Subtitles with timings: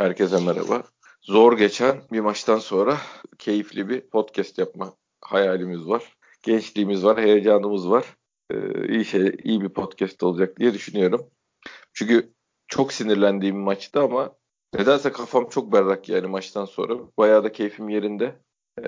[0.00, 0.82] Herkese merhaba.
[1.22, 2.96] Zor geçen bir maçtan sonra
[3.38, 6.16] keyifli bir podcast yapma hayalimiz var.
[6.42, 8.16] Gençliğimiz var, heyecanımız var.
[8.50, 11.26] Ee, iyi şey, iyi bir podcast olacak diye düşünüyorum.
[11.92, 12.32] Çünkü
[12.68, 14.32] çok sinirlendiğim maçtı ama
[14.74, 16.94] nedense kafam çok berrak yani maçtan sonra.
[17.18, 18.36] Bayağı da keyfim yerinde.
[18.78, 18.82] Ee,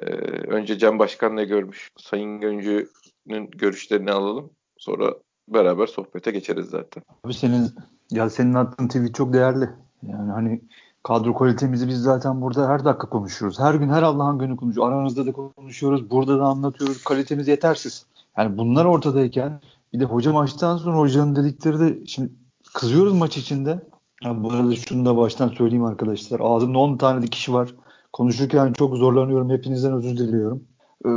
[0.48, 1.90] önce Can Başkan ne görmüş?
[1.96, 4.50] Sayın Göncü'nün görüşlerini alalım.
[4.78, 5.14] Sonra
[5.48, 7.02] beraber sohbete geçeriz zaten.
[7.24, 7.68] Abi senin
[8.10, 9.68] ya senin attığın tweet çok değerli.
[10.02, 10.60] Yani hani
[11.02, 13.60] kadro kalitemizi biz zaten burada her dakika konuşuyoruz.
[13.60, 14.92] Her gün her Allah'ın günü konuşuyoruz.
[14.92, 16.10] Aranızda da konuşuyoruz.
[16.10, 17.04] Burada da anlatıyoruz.
[17.04, 18.06] Kalitemiz yetersiz.
[18.36, 19.60] Yani bunlar ortadayken
[19.92, 22.32] bir de hoca maçtan sonra hocanın dedikleri de şimdi
[22.74, 23.82] kızıyoruz maç içinde.
[24.24, 26.40] Ya bu arada şunu da baştan söyleyeyim arkadaşlar.
[26.42, 27.74] Ağzımda 10 tane dikiş var.
[28.12, 29.50] Konuşurken çok zorlanıyorum.
[29.50, 30.64] Hepinizden özür diliyorum.
[31.06, 31.10] Ee,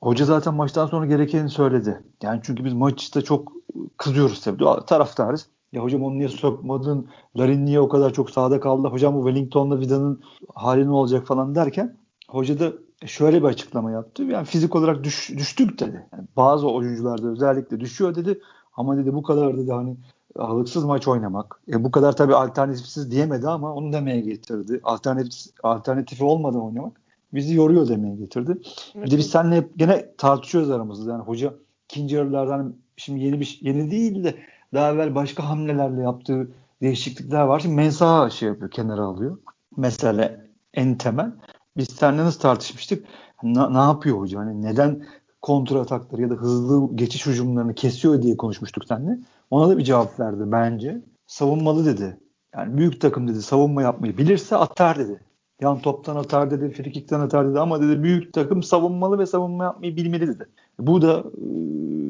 [0.00, 2.02] hoca zaten maçtan sonra gerekeni söyledi.
[2.22, 3.52] Yani çünkü biz maçta çok
[3.96, 4.64] kızıyoruz tabii.
[4.86, 5.48] Taraftarız.
[5.72, 7.08] Ya hocam onu niye sokmadın?
[7.38, 8.88] Larin niye o kadar çok sağda kaldı?
[8.88, 10.22] Hocam bu Wellington'la Vida'nın
[10.54, 11.96] hali ne olacak falan derken
[12.28, 12.72] hoca da
[13.06, 14.22] şöyle bir açıklama yaptı.
[14.22, 16.06] Yani fizik olarak düş, düştük dedi.
[16.12, 18.40] Yani bazı oyuncularda özellikle düşüyor dedi.
[18.76, 19.96] Ama dedi bu kadar dedi hani
[20.36, 21.60] ağırlıksız maç oynamak.
[21.68, 24.80] E bu kadar tabii alternatifsiz diyemedi ama onu demeye getirdi.
[24.82, 27.00] Alternatif, alternatifi olmadan oynamak
[27.34, 28.58] bizi yoruyor demeye getirdi.
[28.94, 31.10] Bir de biz seninle hep gene tartışıyoruz aramızda.
[31.10, 31.54] Yani hoca
[31.90, 34.34] ikinci yarılardan şimdi yeni bir yeni değil de
[34.74, 36.50] daha evvel başka hamlelerle yaptığı
[36.82, 37.60] değişiklikler var.
[37.60, 39.38] Şimdi Mensah'a şey yapıyor, kenara alıyor.
[39.76, 40.40] Mesela
[40.74, 41.32] en temel.
[41.76, 43.06] Biz seninle nasıl tartışmıştık?
[43.42, 44.38] Ne, ne yapıyor hoca?
[44.38, 45.06] Hani neden
[45.42, 49.18] kontra atakları ya da hızlı geçiş hücumlarını kesiyor diye konuşmuştuk seninle.
[49.50, 51.02] Ona da bir cevap verdi bence.
[51.26, 52.20] Savunmalı dedi.
[52.54, 55.20] Yani büyük takım dedi savunma yapmayı bilirse atar dedi.
[55.60, 59.96] Yan toptan atar dedi, frikikten atar dedi ama dedi büyük takım savunmalı ve savunma yapmayı
[59.96, 60.48] bilmeli dedi.
[60.80, 61.24] Bu da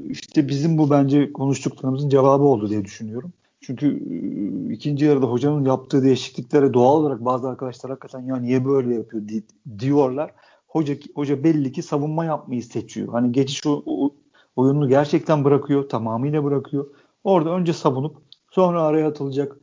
[0.08, 3.32] işte bizim bu bence konuştuklarımızın cevabı oldu diye düşünüyorum.
[3.60, 4.02] Çünkü
[4.72, 9.22] ikinci yarıda hocanın yaptığı değişikliklere doğal olarak bazı arkadaşlar hakikaten ya niye böyle yapıyor
[9.78, 10.34] diyorlar.
[10.68, 13.08] Hoca hoca belli ki savunma yapmayı seçiyor.
[13.08, 13.62] Hani geçiş
[14.56, 16.86] oyununu gerçekten bırakıyor, tamamıyla bırakıyor.
[17.24, 18.16] Orada önce savunup
[18.50, 19.56] sonra araya atılacak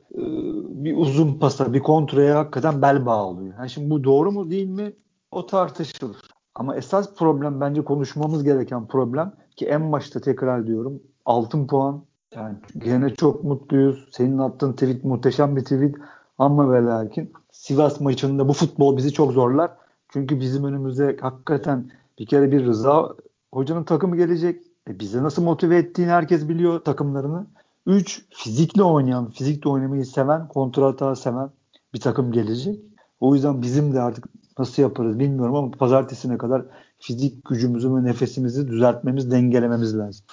[0.68, 3.54] bir uzun pasa, bir kontraya hakikaten bel bağlıyor.
[3.60, 4.94] Yani şimdi bu doğru mu değil mi?
[5.32, 6.18] O tartışılır.
[6.58, 12.04] Ama esas problem bence konuşmamız gereken problem ki en başta tekrar diyorum altın puan.
[12.36, 14.08] Yani gene çok mutluyuz.
[14.12, 15.96] Senin attığın tweet muhteşem bir tweet.
[16.38, 19.72] Ama ve lakin Sivas maçında bu futbol bizi çok zorlar.
[20.10, 23.16] Çünkü bizim önümüzde hakikaten bir kere bir Rıza
[23.54, 24.62] hocanın takımı gelecek.
[24.90, 27.48] E bize nasıl motive ettiğini herkes biliyor takımlarını.
[27.86, 31.50] Üç, fizikle oynayan, fizikle oynamayı seven, kontrata seven
[31.94, 32.80] bir takım gelecek.
[33.20, 34.26] O yüzden bizim de artık
[34.60, 36.66] nasıl yaparız bilmiyorum ama pazartesine kadar
[37.00, 40.26] fizik gücümüzü ve nefesimizi düzeltmemiz, dengelememiz lazım.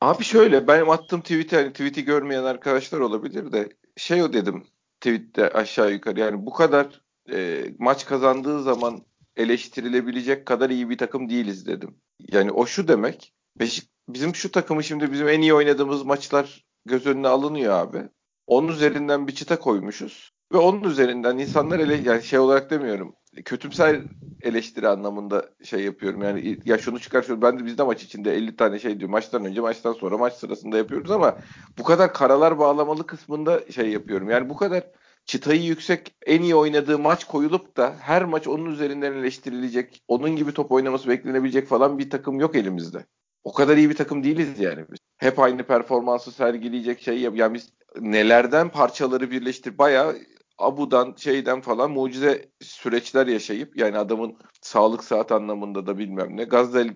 [0.00, 4.64] Abi şöyle benim attığım tweet'i hani tweet'i görmeyen arkadaşlar olabilir de şey o dedim
[5.00, 7.00] tweet'te aşağı yukarı yani bu kadar
[7.32, 9.00] e, maç kazandığı zaman
[9.36, 11.96] eleştirilebilecek kadar iyi bir takım değiliz dedim.
[12.32, 17.06] Yani o şu demek Beşik, bizim şu takımı şimdi bizim en iyi oynadığımız maçlar göz
[17.06, 18.08] önüne alınıyor abi.
[18.46, 20.32] Onun üzerinden bir çıta koymuşuz.
[20.52, 23.14] Ve onun üzerinden insanlar ele yani şey olarak demiyorum.
[23.44, 24.00] Kötümser
[24.42, 26.22] eleştiri anlamında şey yapıyorum.
[26.22, 29.10] Yani ya şunu çıkar ben de bizde maç içinde 50 tane şey diyor.
[29.10, 31.38] Maçtan önce maçtan sonra maç sırasında yapıyoruz ama
[31.78, 34.30] bu kadar karalar bağlamalı kısmında şey yapıyorum.
[34.30, 34.84] Yani bu kadar
[35.24, 40.52] çıtayı yüksek en iyi oynadığı maç koyulup da her maç onun üzerinden eleştirilecek, onun gibi
[40.52, 43.06] top oynaması beklenebilecek falan bir takım yok elimizde.
[43.44, 44.98] O kadar iyi bir takım değiliz yani biz.
[45.16, 47.36] Hep aynı performansı sergileyecek şey yap.
[47.36, 50.16] Yani biz nelerden parçaları birleştir bayağı
[50.60, 56.44] Abu'dan şeyden falan mucize süreçler yaşayıp yani adamın sağlık saat anlamında da bilmem ne.
[56.44, 56.94] Gazel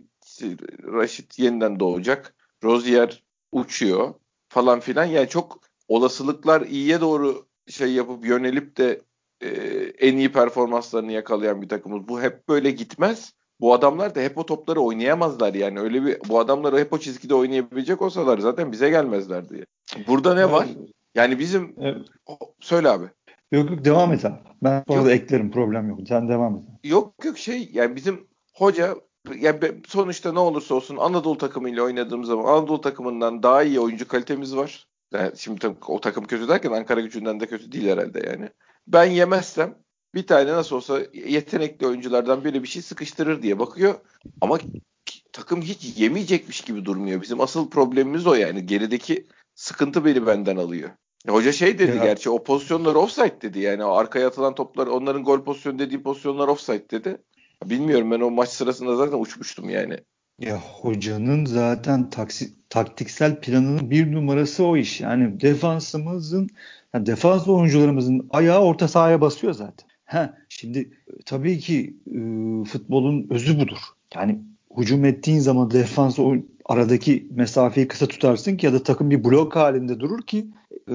[0.93, 2.35] Raşit yeniden doğacak.
[2.65, 4.15] Rozier uçuyor
[4.49, 5.05] falan filan.
[5.05, 9.01] Yani çok olasılıklar iyiye doğru şey yapıp yönelip de
[9.41, 9.49] e,
[9.99, 12.09] en iyi performanslarını yakalayan bir takımız.
[12.09, 13.33] Bu hep böyle gitmez.
[13.61, 15.81] Bu adamlar da hep o topları oynayamazlar yani.
[15.81, 19.65] Öyle bir bu adamlar hep o çizgide oynayabilecek olsalar zaten bize gelmezler diye.
[20.07, 20.69] Burada ne var?
[21.15, 22.07] Yani bizim evet.
[22.61, 23.07] söyle abi.
[23.55, 24.39] Yok yok devam et abi.
[24.63, 25.99] Ben orada eklerim problem yok.
[26.09, 26.63] Sen devam et.
[26.85, 28.95] Yok yok şey yani bizim hoca
[29.41, 34.57] yani sonuçta ne olursa olsun Anadolu takımıyla oynadığımız zaman Anadolu takımından daha iyi oyuncu kalitemiz
[34.57, 34.87] var.
[35.13, 38.49] Yani şimdi o takım kötü derken Ankara gücünden de kötü değil herhalde yani.
[38.87, 39.75] Ben yemezsem
[40.15, 43.95] bir tane nasıl olsa yetenekli oyunculardan biri bir şey sıkıştırır diye bakıyor.
[44.41, 44.59] Ama
[45.33, 47.23] takım hiç yemeyecekmiş gibi durmuyor.
[47.23, 48.67] Bizim asıl problemimiz o yani.
[48.67, 50.91] Gerideki sıkıntı beni benden alıyor.
[51.29, 52.05] Hoca şey dedi ya.
[52.05, 56.49] gerçi o pozisyonlar offside dedi yani o arkaya atılan toplar onların gol pozisyonu dediği pozisyonlar
[56.49, 57.17] offside dedi.
[57.65, 59.99] Bilmiyorum ben o maç sırasında zaten uçmuştum yani.
[60.41, 65.01] Ya hocanın zaten taksi, taktiksel planının bir numarası o iş.
[65.01, 66.49] Yani defansımızın
[66.95, 69.89] Yani defans oyuncularımızın ayağı orta sahaya basıyor zaten.
[70.05, 72.19] Ha, şimdi e, tabii ki e,
[72.65, 73.79] futbolun özü budur.
[74.15, 74.41] Yani
[74.77, 76.19] hücum ettiğin zaman defans
[76.65, 80.47] aradaki mesafeyi kısa tutarsın ki ya da takım bir blok halinde durur ki
[80.89, 80.95] e,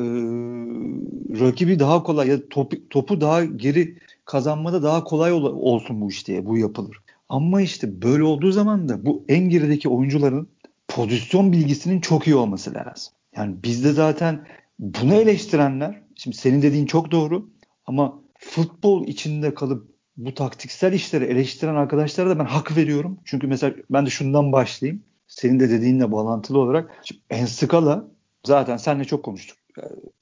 [1.39, 6.45] rakibi daha kolay ya topu, topu daha geri kazanmada daha kolay ol, olsun bu işte
[6.45, 6.97] bu yapılır.
[7.29, 10.49] Ama işte böyle olduğu zaman da bu en gerideki oyuncuların
[10.87, 13.13] pozisyon bilgisinin çok iyi olması lazım.
[13.35, 14.47] Yani bizde zaten
[14.79, 17.49] bunu eleştirenler, şimdi senin dediğin çok doğru
[17.85, 23.19] ama futbol içinde kalıp bu taktiksel işleri eleştiren arkadaşlara da ben hak veriyorum.
[23.25, 25.03] Çünkü mesela ben de şundan başlayayım.
[25.29, 27.01] Senin de dediğinle bağlantılı olarak.
[27.29, 28.07] Enskala
[28.45, 29.57] zaten seninle çok konuştuk.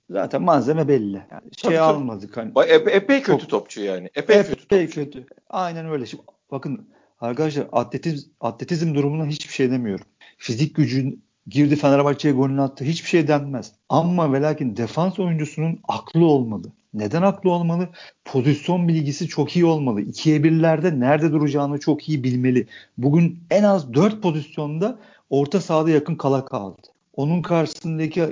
[0.10, 1.22] Zaten malzeme belli.
[1.32, 2.38] Yani şey tabii, almadık.
[2.38, 4.10] Hani, epey, epey kötü çok, topçu yani.
[4.16, 4.76] Epey, epey kötü.
[4.76, 5.26] Epey kötü.
[5.50, 6.06] Aynen öyle.
[6.06, 6.90] Şimdi bakın
[7.20, 10.06] arkadaşlar atletizm, atletizm durumuna hiçbir şey demiyorum.
[10.38, 12.84] Fizik gücün girdi Fenerbahçe'ye golünü attı.
[12.84, 13.72] Hiçbir şey denmez.
[13.90, 16.72] Ama ve lakin defans oyuncusunun aklı olmalı.
[16.94, 17.90] Neden aklı olmalı?
[18.26, 20.02] Pozisyon bilgisi çok iyi olmalı.
[20.02, 22.68] İkiye birlerde nerede duracağını çok iyi bilmeli.
[22.98, 25.00] Bugün en az dört pozisyonda
[25.30, 26.82] orta sahada yakın kala kaldı.
[27.16, 28.30] Onun karşısındaki e,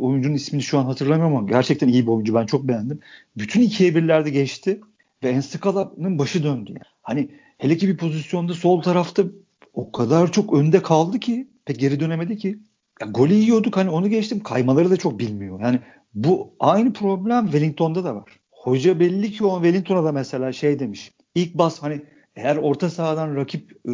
[0.00, 2.34] oyuncunun ismini şu an hatırlamıyorum ama gerçekten iyi bir oyuncu.
[2.34, 3.00] Ben çok beğendim.
[3.38, 4.80] Bütün ikiye birlerde geçti
[5.22, 6.70] ve Enstikala'nın başı döndü.
[6.70, 6.80] Yani.
[7.02, 7.28] Hani
[7.58, 9.22] hele ki bir pozisyonda sol tarafta
[9.74, 12.58] o kadar çok önde kaldı ki pek geri dönemedi ki.
[13.00, 14.42] Ya, golü yiyorduk hani onu geçtim.
[14.42, 15.60] Kaymaları da çok bilmiyor.
[15.60, 15.80] Yani
[16.16, 18.40] bu aynı problem Wellington'da da var.
[18.50, 21.12] Hoca belli ki o Wellington'a da mesela şey demiş.
[21.34, 22.02] İlk bas hani
[22.36, 23.92] eğer orta sahadan rakip e,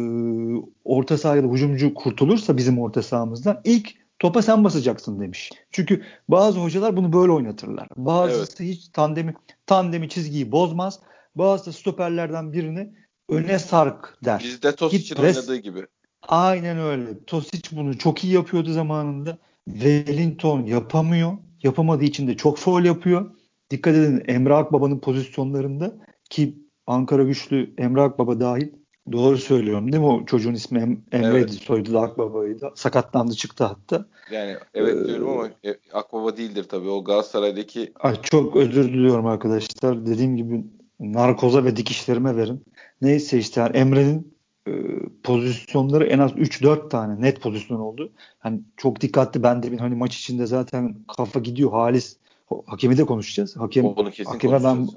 [0.85, 5.51] orta sahada hücumcu kurtulursa bizim orta sahamızdan ilk topa sen basacaksın demiş.
[5.71, 7.87] Çünkü bazı hocalar bunu böyle oynatırlar.
[7.95, 8.73] Bazısı evet.
[8.73, 9.33] hiç tandemi
[9.65, 10.99] tandemi çizgiyi bozmaz.
[11.35, 12.93] Bazısı stoperlerden birini
[13.29, 14.41] öne sark der.
[14.43, 15.85] Bizde Tosic'in oynadığı gibi.
[16.27, 17.23] Aynen öyle.
[17.23, 19.37] Tosic bunu çok iyi yapıyordu zamanında.
[19.65, 21.37] Wellington yapamıyor.
[21.63, 23.31] Yapamadığı için de çok foul yapıyor.
[23.69, 25.97] Dikkat edin Emre Akbaba'nın pozisyonlarında
[26.29, 26.57] ki
[26.87, 28.69] Ankara güçlü Emre Akbaba dahil
[29.11, 30.09] Doğru söylüyorum değil mi?
[30.09, 31.37] O çocuğun ismi em Emre'ydi.
[31.37, 31.53] Evet.
[31.53, 32.71] Soydu da Akbaba'ydı.
[32.75, 34.05] Sakatlandı çıktı hatta.
[34.31, 36.89] Yani evet ee, diyorum ama e, Akbaba değildir tabii.
[36.89, 40.05] O Galatasaray'daki Ay çok özür diliyorum arkadaşlar.
[40.05, 40.65] Dediğim gibi
[40.99, 42.65] narkoza ve dikişlerime verin.
[43.01, 44.37] Neyse işte yani Emre'nin
[44.67, 44.71] e,
[45.23, 48.11] pozisyonları en az 3-4 tane net pozisyon oldu.
[48.39, 52.17] Hani çok dikkatli ben de hani maç içinde zaten kafa gidiyor Halis
[52.65, 53.57] hakemi de konuşacağız.
[53.57, 54.87] Hakem Onu kesin hakeme ben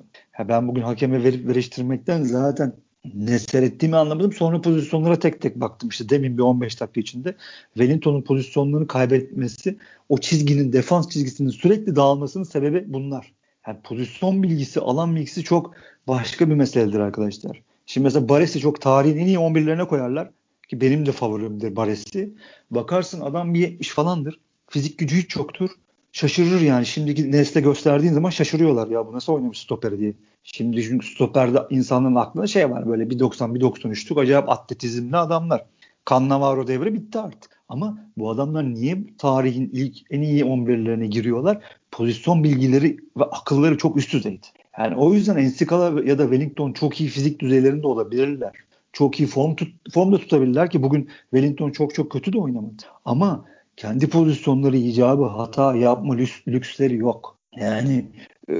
[0.48, 2.72] ben bugün hakeme verip veriştirmekten zaten
[3.14, 4.32] ne seyrettiğimi anlamadım.
[4.32, 5.88] Sonra pozisyonlara tek tek baktım.
[5.88, 7.34] İşte demin bir 15 dakika içinde
[7.74, 9.78] Wellington'un pozisyonlarını kaybetmesi,
[10.08, 13.32] o çizginin defans çizgisinin sürekli dağılmasının sebebi bunlar.
[13.66, 15.74] Yani pozisyon bilgisi, alan bilgisi çok
[16.08, 17.62] başka bir meseledir arkadaşlar.
[17.86, 20.30] Şimdi mesela Baresi çok tarihin en iyi 11'lerine koyarlar.
[20.68, 22.34] Ki benim de favorimdir Baresi.
[22.70, 24.40] Bakarsın adam bir 70 falandır.
[24.68, 25.70] Fizik gücü hiç yoktur.
[26.12, 26.86] Şaşırır yani.
[26.86, 30.14] Şimdiki nesle gösterdiğin zaman şaşırıyorlar ya bu nasıl oynamış stoper diye.
[30.44, 35.66] Şimdi çünkü stoperde insanların aklında şey var böyle 1.90 1.93'lük acayip atletizmli adamlar.
[36.10, 37.60] Cannavaro devri bitti artık.
[37.68, 41.62] Ama bu adamlar niye tarihin ilk en iyi 11'lerine giriyorlar?
[41.90, 44.46] Pozisyon bilgileri ve akılları çok üst düzeydi.
[44.78, 48.52] Yani o yüzden Enskala ya da Wellington çok iyi fizik düzeylerinde olabilirler.
[48.92, 52.82] Çok iyi form tut, formda tutabilirler ki bugün Wellington çok çok kötü de oynamadı.
[53.04, 53.44] Ama
[53.76, 57.38] kendi pozisyonları icabı hata yapma lüks, lüksleri yok.
[57.56, 58.06] Yani
[58.50, 58.54] e,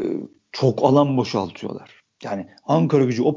[0.52, 2.02] çok alan boşaltıyorlar.
[2.22, 3.34] Yani Ankara gücü o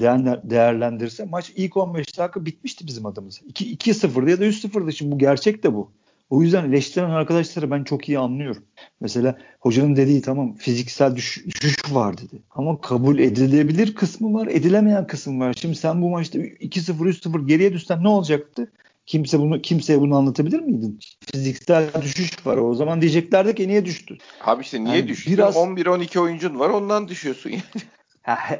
[0.00, 3.46] değerler, değerlendirirse maç ilk 15 dakika bitmişti bizim adımıza.
[3.46, 4.92] 2-0'dı ya da 3-0'dı.
[4.92, 5.92] Şimdi bu gerçek de bu.
[6.30, 8.62] O yüzden eleştiren arkadaşları ben çok iyi anlıyorum.
[9.00, 12.42] Mesela hocanın dediği tamam fiziksel düş, düşüş var dedi.
[12.50, 15.54] Ama kabul edilebilir kısmı var, edilemeyen kısmı var.
[15.60, 18.72] Şimdi sen bu maçta 2-0, 3-0 geriye düşsen ne olacaktı?
[19.06, 21.00] Kimse bunu kimseye bunu anlatabilir miydin?
[21.32, 22.56] Fiziksel düşüş var.
[22.56, 24.18] O zaman diyeceklerdi ki niye düştü?
[24.44, 25.30] Abi işte niye yani düştü?
[25.32, 27.62] Biraz 11-12 oyuncun var ondan düşüyorsun yani.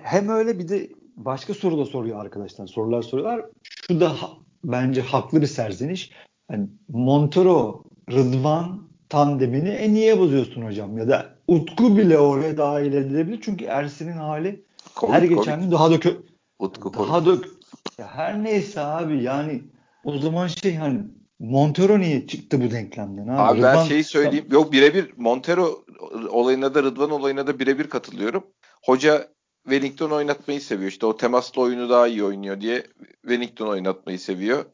[0.02, 2.66] hem öyle bir de başka soru da soruyor arkadaşlar.
[2.66, 3.44] Sorular soruyorlar.
[3.62, 4.16] Şu da
[4.64, 6.10] bence haklı bir serzeniş.
[6.50, 10.98] Yani Montero, Rıdvan tandemini e niye bozuyorsun hocam?
[10.98, 13.40] Ya da Utku bile oraya dahil edilebilir.
[13.42, 16.16] Çünkü Ersin'in hali komik, her geçen gün daha da kö
[16.58, 17.30] Utku daha da
[17.98, 19.62] ya her neyse abi yani
[20.04, 21.00] o zaman şey hani
[21.38, 23.28] Montero niye çıktı bu denklemden?
[23.28, 24.46] Abi, abi Rıdvan, ben şeyi söyleyeyim.
[24.50, 25.84] Yok birebir Montero
[26.30, 28.46] olayına da Rıdvan olayına da birebir katılıyorum.
[28.84, 29.28] Hoca
[29.62, 30.90] Wellington oynatmayı seviyor.
[30.90, 32.82] İşte o temaslı oyunu daha iyi oynuyor diye
[33.22, 34.64] Wellington oynatmayı seviyor.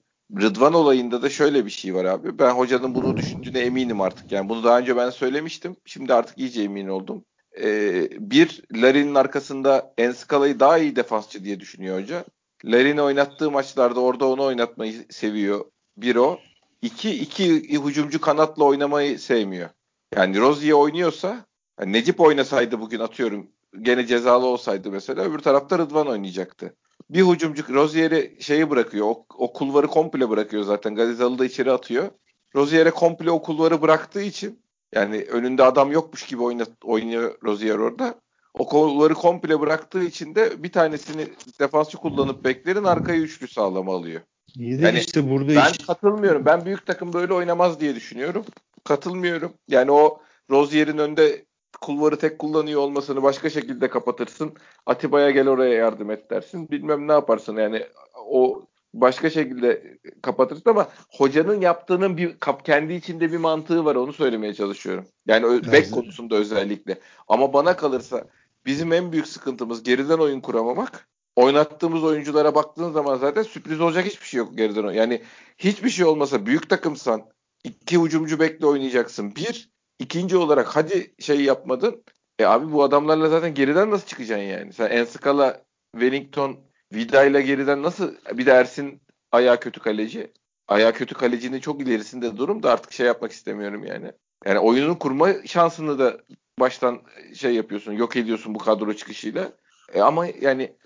[0.41, 2.39] Rıdvan olayında da şöyle bir şey var abi.
[2.39, 4.33] Ben hocanın bunu düşündüğüne eminim artık.
[4.33, 5.77] Yani bunu daha önce ben söylemiştim.
[5.85, 7.25] Şimdi artık iyice emin oldum.
[7.61, 12.25] Ee, bir, Larin'in arkasında Enskala'yı daha iyi defansçı diye düşünüyor hoca.
[12.65, 15.65] Larin'i oynattığı maçlarda orada onu oynatmayı seviyor.
[15.97, 16.39] Bir o.
[16.83, 19.69] İki, iki hücumcu kanatla oynamayı sevmiyor.
[20.17, 21.47] Yani Rozier oynuyorsa
[21.81, 26.77] Yani Necip oynasaydı bugün atıyorum gene cezalı olsaydı mesela öbür tarafta Rıdvan oynayacaktı.
[27.11, 29.07] Bir hücumcu Rozier'i şeyi bırakıyor.
[29.07, 30.95] O, o kulvarı komple bırakıyor zaten.
[30.95, 32.11] Galizalı da içeri atıyor.
[32.57, 34.63] Rozier'e komple o kulvarı bıraktığı için
[34.95, 38.15] yani önünde adam yokmuş gibi oyna, oynuyor Rozier orada.
[38.55, 41.27] O kulvarı komple bıraktığı için de bir tanesini
[41.61, 44.21] defansçı kullanıp beklerin arkayı üçlü sağlama alıyor.
[44.57, 45.79] İyi de yani işte burada ben iş...
[45.79, 46.47] katılmıyorum.
[46.47, 48.45] Ben büyük takım böyle oynamaz diye düşünüyorum.
[48.85, 49.53] Katılmıyorum.
[49.69, 51.45] Yani o Rozier'in önde
[51.83, 54.53] kulvarı tek kullanıyor olmasını başka şekilde kapatırsın.
[54.87, 56.69] Atiba'ya gel oraya yardım et dersin.
[56.71, 57.87] Bilmem ne yaparsın yani
[58.27, 58.63] o
[58.95, 65.07] başka şekilde kapatırsın ama hocanın yaptığının bir kendi içinde bir mantığı var onu söylemeye çalışıyorum.
[65.27, 65.73] Yani evet.
[65.73, 67.01] back konusunda özellikle.
[67.29, 68.25] Ama bana kalırsa
[68.67, 71.09] bizim en büyük sıkıntımız geriden oyun kuramamak.
[71.37, 74.97] Oynattığımız oyunculara baktığın zaman zaten sürpriz olacak hiçbir şey yok geriden oyun.
[74.97, 75.23] Yani
[75.59, 77.23] hiçbir şey olmasa büyük takımsan
[77.65, 79.37] iki hücumcu bekle oynayacaksın.
[79.37, 82.05] Bir, ikinci olarak hadi şey yapmadın.
[82.39, 84.73] E abi bu adamlarla zaten geriden nasıl çıkacaksın yani?
[84.73, 86.57] Sen Enskala, Wellington,
[86.95, 90.33] Vida ile geriden nasıl bir de Ersin ayağı kötü kaleci.
[90.69, 94.13] Ayağı kötü kalecinin çok ilerisinde durum da artık şey yapmak istemiyorum yani.
[94.47, 96.21] Yani oyunun kurma şansını da
[96.61, 97.03] baştan
[97.35, 99.53] şey yapıyorsun, yok ediyorsun bu kadro çıkışıyla.
[99.95, 100.77] E ama yani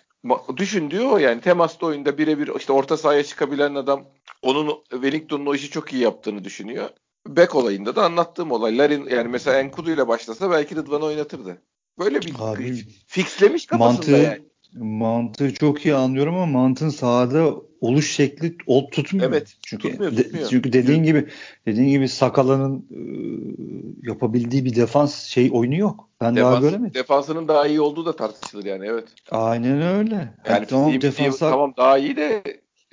[0.56, 4.04] düşün diyor yani temasta oyunda birebir işte orta sahaya çıkabilen adam
[4.42, 6.90] onun Wellington'un o işi çok iyi yaptığını düşünüyor.
[7.28, 11.62] Bek olayında da anlattığım olaylar yani mesela Enkudu ile başlasa belki Rıdvan'ı oynatırdı.
[11.98, 14.42] Böyle bir Abi, fixlemiş kafasında mantığı, yani.
[14.74, 19.30] Mantığı çok iyi anlıyorum ama mantığın sahada oluş şekli ol tutmuyor.
[19.30, 19.56] Evet.
[19.66, 20.44] Çünkü tutmuyor, tutmuyor.
[20.44, 21.28] De, çünkü dediğin gibi
[21.66, 23.00] dediğin gibi Sakala'nın e,
[24.08, 26.08] yapabildiği bir defans şey oyunu yok.
[26.20, 26.94] Ben Defans, daha göremedim.
[26.94, 29.08] Defansının daha iyi olduğu da tartışılır yani evet.
[29.30, 30.14] Aynen öyle.
[30.14, 32.42] Yani, yani tamam defansa tamam daha iyi de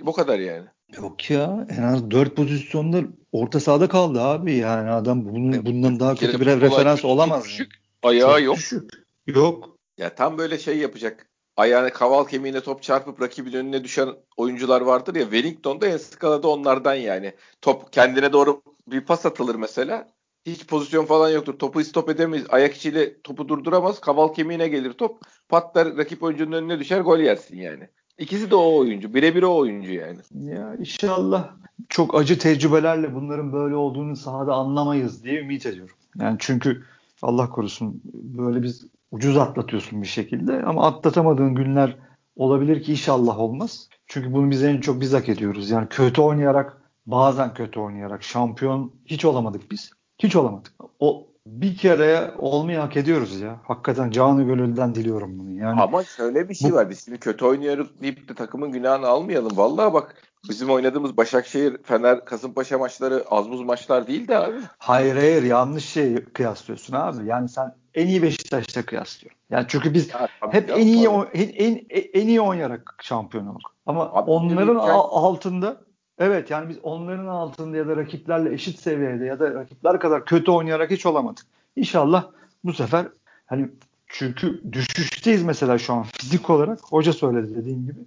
[0.01, 0.65] bu kadar yani.
[0.97, 3.01] Yok ya en az 4 pozisyonda
[3.33, 4.53] orta sahada kaldı abi.
[4.53, 7.43] Yani adam bunun, bundan daha kötü bir referans olamaz.
[7.45, 7.71] Düşük.
[8.03, 8.55] Ayağı Çok yok.
[8.55, 8.89] Düşük.
[9.27, 9.77] Yok.
[9.97, 15.15] Ya tam böyle şey yapacak ayağına kaval kemiğine top çarpıp rakibin önüne düşen oyuncular vardır
[15.15, 17.33] ya Wellington'da en skalada onlardan yani.
[17.61, 20.13] Top kendine doğru bir pas atılır mesela.
[20.45, 21.59] Hiç pozisyon falan yoktur.
[21.59, 22.45] Topu istop edemeyiz.
[22.49, 23.99] Ayak içiyle topu durduramaz.
[23.99, 25.19] Kaval kemiğine gelir top.
[25.49, 27.89] Patlar rakip oyuncunun önüne düşer gol yersin yani.
[28.17, 29.13] İkisi de o oyuncu.
[29.13, 30.17] Birebir o oyuncu yani.
[30.33, 31.51] Ya inşallah
[31.89, 35.95] çok acı tecrübelerle bunların böyle olduğunu sahada anlamayız diye ümit ediyorum.
[36.19, 36.83] Yani çünkü
[37.21, 41.95] Allah korusun böyle biz ucuz atlatıyorsun bir şekilde ama atlatamadığın günler
[42.35, 43.89] olabilir ki inşallah olmaz.
[44.07, 45.69] Çünkü bunu biz en çok biz hak ediyoruz.
[45.69, 49.91] Yani kötü oynayarak bazen kötü oynayarak şampiyon hiç olamadık biz.
[50.19, 50.73] Hiç olamadık.
[50.99, 53.59] O bir kere olmayı hak ediyoruz ya.
[53.63, 55.51] Hakikaten canı gönülden diliyorum bunu.
[55.51, 56.75] Yani Ama şöyle bir şey bu...
[56.75, 56.89] var.
[56.89, 59.57] Biz şimdi kötü oynuyoruz deyip de takımın günahını almayalım.
[59.57, 60.15] Vallahi bak
[60.49, 64.55] bizim oynadığımız Başakşehir, Fener, Kasımpaşa maçları az buz maçlar değil de abi.
[64.77, 67.27] Hayır hayır yanlış şey kıyaslıyorsun abi.
[67.27, 69.41] Yani sen en iyi Beşiktaş'la kıyaslıyorsun.
[69.49, 71.81] Yani çünkü biz ya, hep en iyi en, en,
[72.13, 73.75] en iyi oynayarak şampiyon olduk.
[73.85, 74.91] Ama abi, onların yani...
[74.91, 75.77] altında
[76.19, 80.51] evet yani biz onların altında ya da rakiplerle eşit seviyede ya da rakipler kadar kötü
[80.51, 81.45] oynayarak hiç olamadık.
[81.75, 82.31] İnşallah
[82.63, 83.07] bu sefer
[83.45, 83.69] hani
[84.07, 86.79] çünkü düşüşteyiz mesela şu an fizik olarak.
[86.83, 87.99] Hoca söyledi dediğim gibi.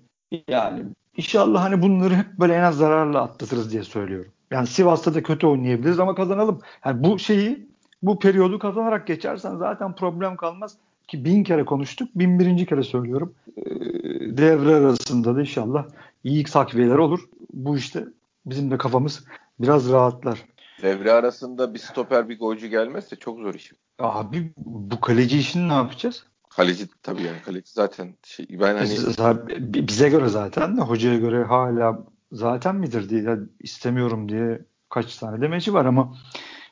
[0.49, 0.83] Yani
[1.17, 4.33] İnşallah hani bunları hep böyle en az zararla atlatırız diye söylüyorum.
[4.51, 6.61] Yani Sivas'ta da kötü oynayabiliriz ama kazanalım.
[6.85, 7.69] Yani bu şeyi
[8.03, 10.77] bu periyodu kazanarak geçersen zaten problem kalmaz.
[11.09, 12.09] Ki bin kere konuştuk.
[12.15, 13.35] Bin birinci kere söylüyorum.
[13.57, 13.63] Ee,
[14.37, 15.87] devre arasında da inşallah
[16.25, 17.21] iyi takviyeler olur.
[17.53, 18.05] Bu işte
[18.47, 19.25] bizim de kafamız
[19.61, 20.45] biraz rahatlar.
[20.83, 23.77] Devre arasında bir stoper bir golcü gelmezse çok zor işim.
[23.99, 26.27] Abi bu kaleci işini ne yapacağız?
[26.51, 32.07] Kaleci tabii yani kaleci zaten şey ben hani bize göre zaten de hocaya göre hala
[32.33, 36.17] zaten midir diye istemiyorum diye kaç tane demeci var ama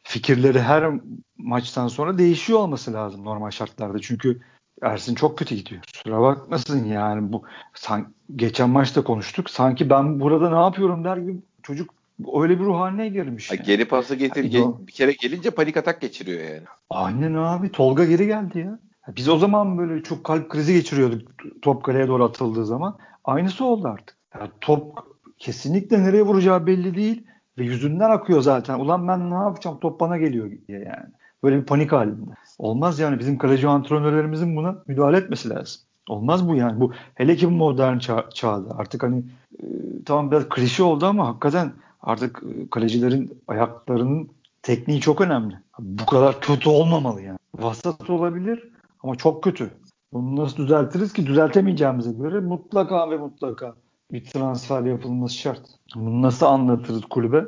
[0.02, 0.92] fikirleri her
[1.38, 3.98] maçtan sonra değişiyor olması lazım normal şartlarda.
[3.98, 4.40] Çünkü
[4.82, 5.82] Ersin çok kötü gidiyor.
[5.92, 7.42] Kusura bakmasın yani bu
[7.74, 9.50] san, geçen maçta konuştuk.
[9.50, 11.94] Sanki ben burada ne yapıyorum der gibi çocuk
[12.34, 13.50] öyle bir ruh haline girmiş.
[13.50, 13.62] Yani.
[13.62, 16.62] Geri pası getir yani, bir kere gelince panik atak geçiriyor yani.
[16.90, 17.72] Aynen abi.
[17.72, 18.78] Tolga geri geldi ya.
[19.16, 21.28] Biz o zaman böyle çok kalp krizi geçiriyorduk
[21.62, 22.98] top kaleye doğru atıldığı zaman.
[23.24, 24.16] Aynısı oldu artık.
[24.40, 24.98] Yani top
[25.38, 27.26] kesinlikle nereye vuracağı belli değil
[27.58, 28.78] ve yüzünden akıyor zaten.
[28.78, 31.06] Ulan ben ne yapacağım top bana geliyor diye yani.
[31.44, 32.30] Böyle bir panik halinde.
[32.58, 35.82] Olmaz yani bizim kaleci antrenörlerimizin buna müdahale etmesi lazım.
[36.08, 36.80] Olmaz bu yani.
[36.80, 38.78] Bu hele ki bu modern çağ, çağda.
[38.78, 39.24] Artık hani
[39.62, 39.64] e,
[40.04, 41.72] tamam biraz klişe oldu ama hakikaten
[42.02, 44.28] artık e, kalecilerin ayaklarının
[44.62, 45.54] tekniği çok önemli.
[45.78, 47.38] Bu kadar kötü olmamalı yani.
[47.54, 48.68] Vasat olabilir
[49.02, 49.70] ama çok kötü.
[50.12, 51.26] Bunu nasıl düzeltiriz ki?
[51.26, 53.74] Düzeltemeyeceğimize göre mutlaka ve mutlaka
[54.12, 55.62] bir transfer yapılması şart.
[55.94, 57.44] Bunu nasıl anlatırız kulübe?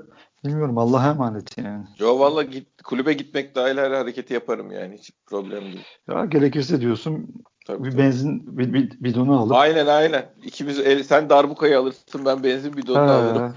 [0.47, 1.85] Bilmiyorum Allah'a emanet yani.
[1.99, 5.85] Yo valla git, kulübe gitmek dahil her hareketi yaparım yani hiç problem değil.
[6.09, 7.29] Ya gerekirse diyorsun
[7.67, 8.03] Tabii, bir tabii.
[8.03, 10.27] benzin bir, bir, bidonu alıp Aynen aynen.
[10.45, 13.13] İkimiz el, sen darbukayı alırsın ben benzin bidonunu He.
[13.13, 13.55] alırım.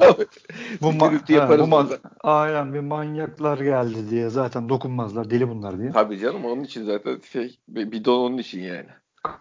[0.81, 5.49] bu, ma- Security ha, yaparız bu ma- aynen bir manyaklar geldi diye zaten dokunmazlar deli
[5.49, 5.91] bunlar diye.
[5.91, 8.89] Tabii canım onun için zaten şey bidon onun için yani.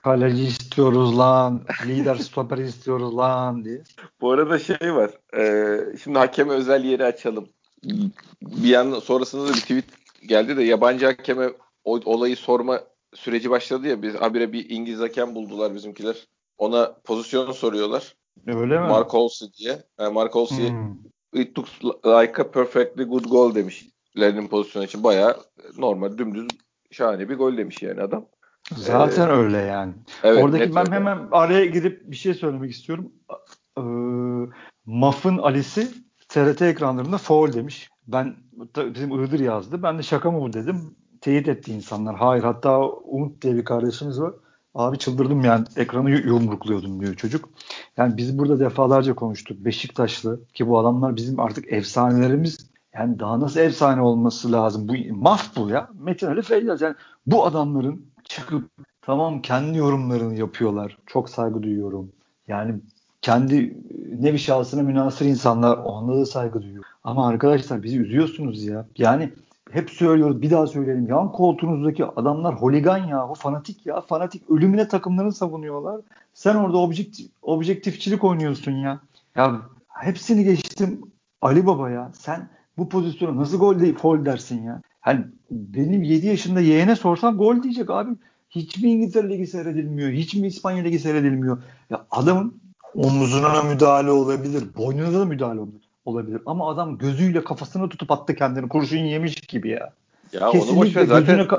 [0.02, 3.82] Kaleci istiyoruz lan, lider stoper istiyoruz lan diye.
[4.20, 5.10] Bu arada şey var.
[5.38, 7.48] e, şimdi hakeme özel yeri açalım.
[8.42, 9.84] Bir yandan sonrasında da bir tweet
[10.28, 11.48] geldi de yabancı hakeme
[11.84, 12.80] olayı sorma
[13.14, 14.02] süreci başladı ya.
[14.02, 16.26] Biz habire bir İngiliz hakem buldular bizimkiler.
[16.58, 18.16] Ona pozisyon soruyorlar.
[18.46, 18.86] Öyle mi?
[18.88, 19.82] Mark Olsey diye.
[20.00, 20.94] Yani Mark Olsey Hmm.
[21.34, 23.86] it looks like a perfectly good goal demiş.
[24.20, 25.36] Lerinin pozisyonu için bayağı
[25.78, 26.46] normal dümdüz
[26.90, 28.26] şahane bir gol demiş yani adam.
[28.76, 29.92] Zaten öyle yani.
[30.22, 30.94] Evet, Oradaki ben öyle.
[30.94, 33.12] hemen araya girip bir şey söylemek istiyorum.
[33.78, 33.82] Ee,
[34.86, 35.88] Muff'ın Ali'si
[36.28, 37.90] TRT ekranlarında foul demiş.
[38.06, 38.36] Ben
[38.76, 39.82] bizim Iğdır yazdı.
[39.82, 40.94] Ben de şaka mı bu dedim.
[41.20, 42.16] Teyit etti insanlar.
[42.16, 44.32] Hayır hatta Umut diye bir kardeşimiz var.
[44.74, 47.48] Abi çıldırdım yani ekranı yu- yumrukluyordum diyor çocuk.
[47.96, 49.64] Yani biz burada defalarca konuştuk.
[49.64, 52.70] Beşiktaşlı ki bu adamlar bizim artık efsanelerimiz.
[52.94, 54.88] Yani daha nasıl efsane olması lazım?
[54.88, 55.88] Bu maf bu ya.
[56.00, 56.80] Metin Ali Feyyaz.
[56.80, 56.94] Yani
[57.26, 58.70] bu adamların çıkıp
[59.02, 60.98] tamam kendi yorumlarını yapıyorlar.
[61.06, 62.12] Çok saygı duyuyorum.
[62.48, 62.74] Yani
[63.22, 63.76] kendi
[64.20, 66.84] nevi şahsına münasır insanlar onlara da saygı duyuyor.
[67.04, 68.86] Ama arkadaşlar bizi üzüyorsunuz ya.
[68.98, 69.32] Yani
[69.70, 71.06] hep söylüyoruz bir daha söyleyelim.
[71.08, 73.28] Yan koltuğunuzdaki adamlar holigan ya.
[73.28, 74.00] O fanatik ya.
[74.00, 76.00] Fanatik ölümüne takımlarını savunuyorlar.
[76.34, 79.00] Sen orada objektif, objektifçilik oynuyorsun ya.
[79.36, 81.00] Ya hepsini geçtim
[81.42, 82.10] Ali Baba ya.
[82.14, 84.82] Sen bu pozisyona nasıl gol değil, foul dersin ya.
[85.00, 88.10] Hani benim 7 yaşında yeğene sorsam gol diyecek abi.
[88.50, 90.10] Hiç mi İngiltere Ligi seyredilmiyor?
[90.10, 91.62] Hiç mi İspanya Ligi seyredilmiyor?
[91.90, 92.60] Ya adamın
[92.94, 94.64] omuzuna müdahale olabilir.
[94.76, 95.60] Boynuna da müdahale
[96.04, 96.40] olabilir.
[96.46, 98.68] Ama adam gözüyle kafasını tutup attı kendini.
[98.68, 99.92] Kurşun yemiş gibi ya.
[100.32, 101.36] Ya onu boş ver Kesinlikle zaten.
[101.36, 101.58] gözüne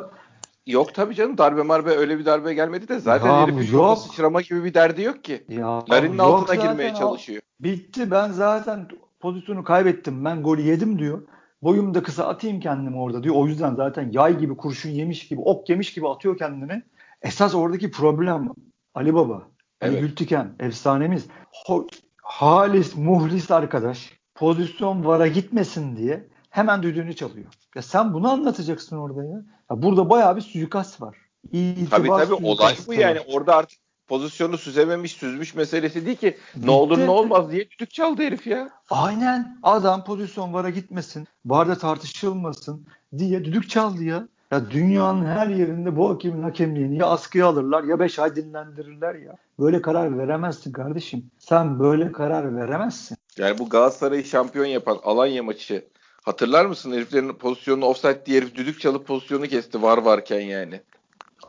[0.67, 3.97] Yok tabii canım darbe marbe öyle bir darbe gelmedi de zaten Ya herifin yok.
[3.97, 5.43] sıçrama gibi bir derdi yok ki.
[5.49, 6.95] ya, Larinin altına girmeye o.
[6.95, 7.41] çalışıyor.
[7.59, 8.87] Bitti ben zaten
[9.19, 10.25] pozisyonu kaybettim.
[10.25, 11.21] Ben golü yedim diyor.
[11.61, 13.35] Boyum da kısa atayım kendimi orada diyor.
[13.35, 16.83] O yüzden zaten yay gibi kurşun yemiş gibi ok yemiş gibi atıyor kendini.
[17.21, 18.49] Esas oradaki problem
[18.93, 19.33] Ali Baba.
[19.81, 20.01] Ali Evet.
[20.01, 21.27] Gültiken efsanemiz.
[21.67, 21.87] Ho-
[22.21, 27.47] halis muhlis arkadaş pozisyon vara gitmesin diye hemen düdüğünü çalıyor.
[27.75, 29.43] Ya sen bunu anlatacaksın orada ya.
[29.71, 31.17] ya burada bayağı bir suikast var.
[31.51, 33.19] İtibar Tabii tabii olay bu yani.
[33.19, 36.37] Orada artık pozisyonu süzememiş, süzmüş meselesi değil ki.
[36.55, 36.67] Bitti.
[36.67, 38.69] Ne olur ne olmaz diye düdük çaldı herif ya.
[38.89, 39.57] Aynen.
[39.63, 42.85] Adam pozisyon vara gitmesin, varda tartışılmasın
[43.17, 44.27] diye düdük çaldı ya.
[44.51, 49.35] Ya dünyanın her yerinde bu hakemin hakemliğini ya askıya alırlar ya 5 ay dinlendirirler ya.
[49.59, 51.25] Böyle karar veremezsin kardeşim.
[51.39, 53.17] Sen böyle karar veremezsin.
[53.37, 55.85] Yani bu Galatasaray'ı şampiyon yapan Alanya maçı
[56.21, 56.91] hatırlar mısın?
[56.91, 60.81] Heriflerin pozisyonunu offside diye herif düdük çalıp pozisyonu kesti var varken yani.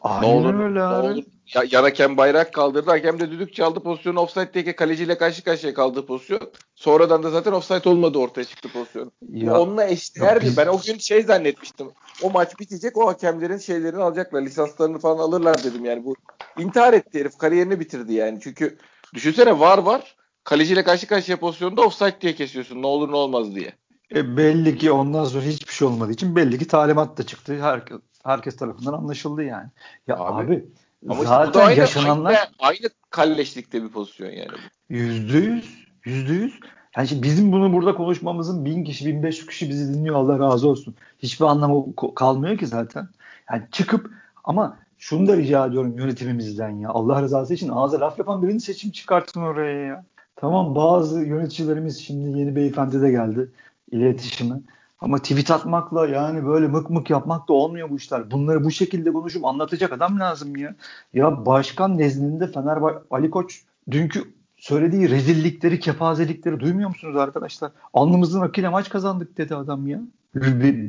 [0.01, 1.07] Aynen ne olur öyle ne abi.
[1.07, 1.23] olur.
[1.55, 2.91] Ya, yan hakem bayrak kaldırdı.
[2.91, 3.81] Hakem de düdük çaldı.
[3.83, 6.41] Pozisyonu offside diye kaleciyle karşı karşıya kaldığı pozisyon.
[6.75, 9.13] Sonradan da zaten offside olmadı ortaya çıktı pozisyon.
[9.29, 11.87] Ya, Onunla eşdeğer biz- Ben o gün şey zannetmiştim.
[12.23, 12.97] O maç bitecek.
[12.97, 14.43] O hakemlerin şeylerini alacaklar.
[14.43, 15.85] Lisanslarını falan alırlar dedim.
[15.85, 16.17] Yani bu
[16.59, 17.39] intihar etti herif.
[17.39, 18.39] Kariyerini bitirdi yani.
[18.43, 18.79] Çünkü
[19.15, 20.17] düşünsene var var.
[20.45, 22.83] Kaleciyle karşı karşıya pozisyonda offside diye kesiyorsun.
[22.83, 23.73] Ne olur ne olmaz diye.
[24.15, 27.63] E, belli ki ondan sonra hiçbir şey olmadığı için belli ki talimat da çıktı.
[27.63, 29.69] Herkes, herkes tarafından anlaşıldı yani.
[30.07, 30.65] Ya Abi, abi,
[31.05, 34.59] Ama işte zaten aynı, yaşananlar aynı, aynı kalleşlikte bir pozisyon yani.
[34.89, 35.87] Yüzde yüz.
[36.05, 36.61] Yüzde yüz.
[36.97, 40.69] Yani şimdi bizim bunu burada konuşmamızın bin kişi, bin beş kişi bizi dinliyor Allah razı
[40.69, 40.95] olsun.
[41.19, 43.09] Hiçbir anlamı kalmıyor ki zaten.
[43.53, 44.11] Yani çıkıp
[44.45, 46.89] ama şunu da rica ediyorum yönetimimizden ya.
[46.89, 50.05] Allah rızası için ağza laf yapan birini seçim çıkartın oraya ya.
[50.37, 53.51] Tamam bazı yöneticilerimiz şimdi yeni beyefendi de geldi
[53.91, 54.55] iletişime.
[55.01, 58.31] Ama tweet atmakla yani böyle mık mık yapmakla olmuyor bu işler.
[58.31, 60.75] Bunları bu şekilde konuşup anlatacak adam lazım ya.
[61.15, 64.25] Ya başkan nezdinde Fenerbahçe Ali Koç dünkü
[64.57, 67.73] söylediği rezillikleri, kepazelikleri duymuyor musunuz arkadaşlar?
[67.95, 70.01] Alnımızın akıyla maç kazandık dedi adam ya.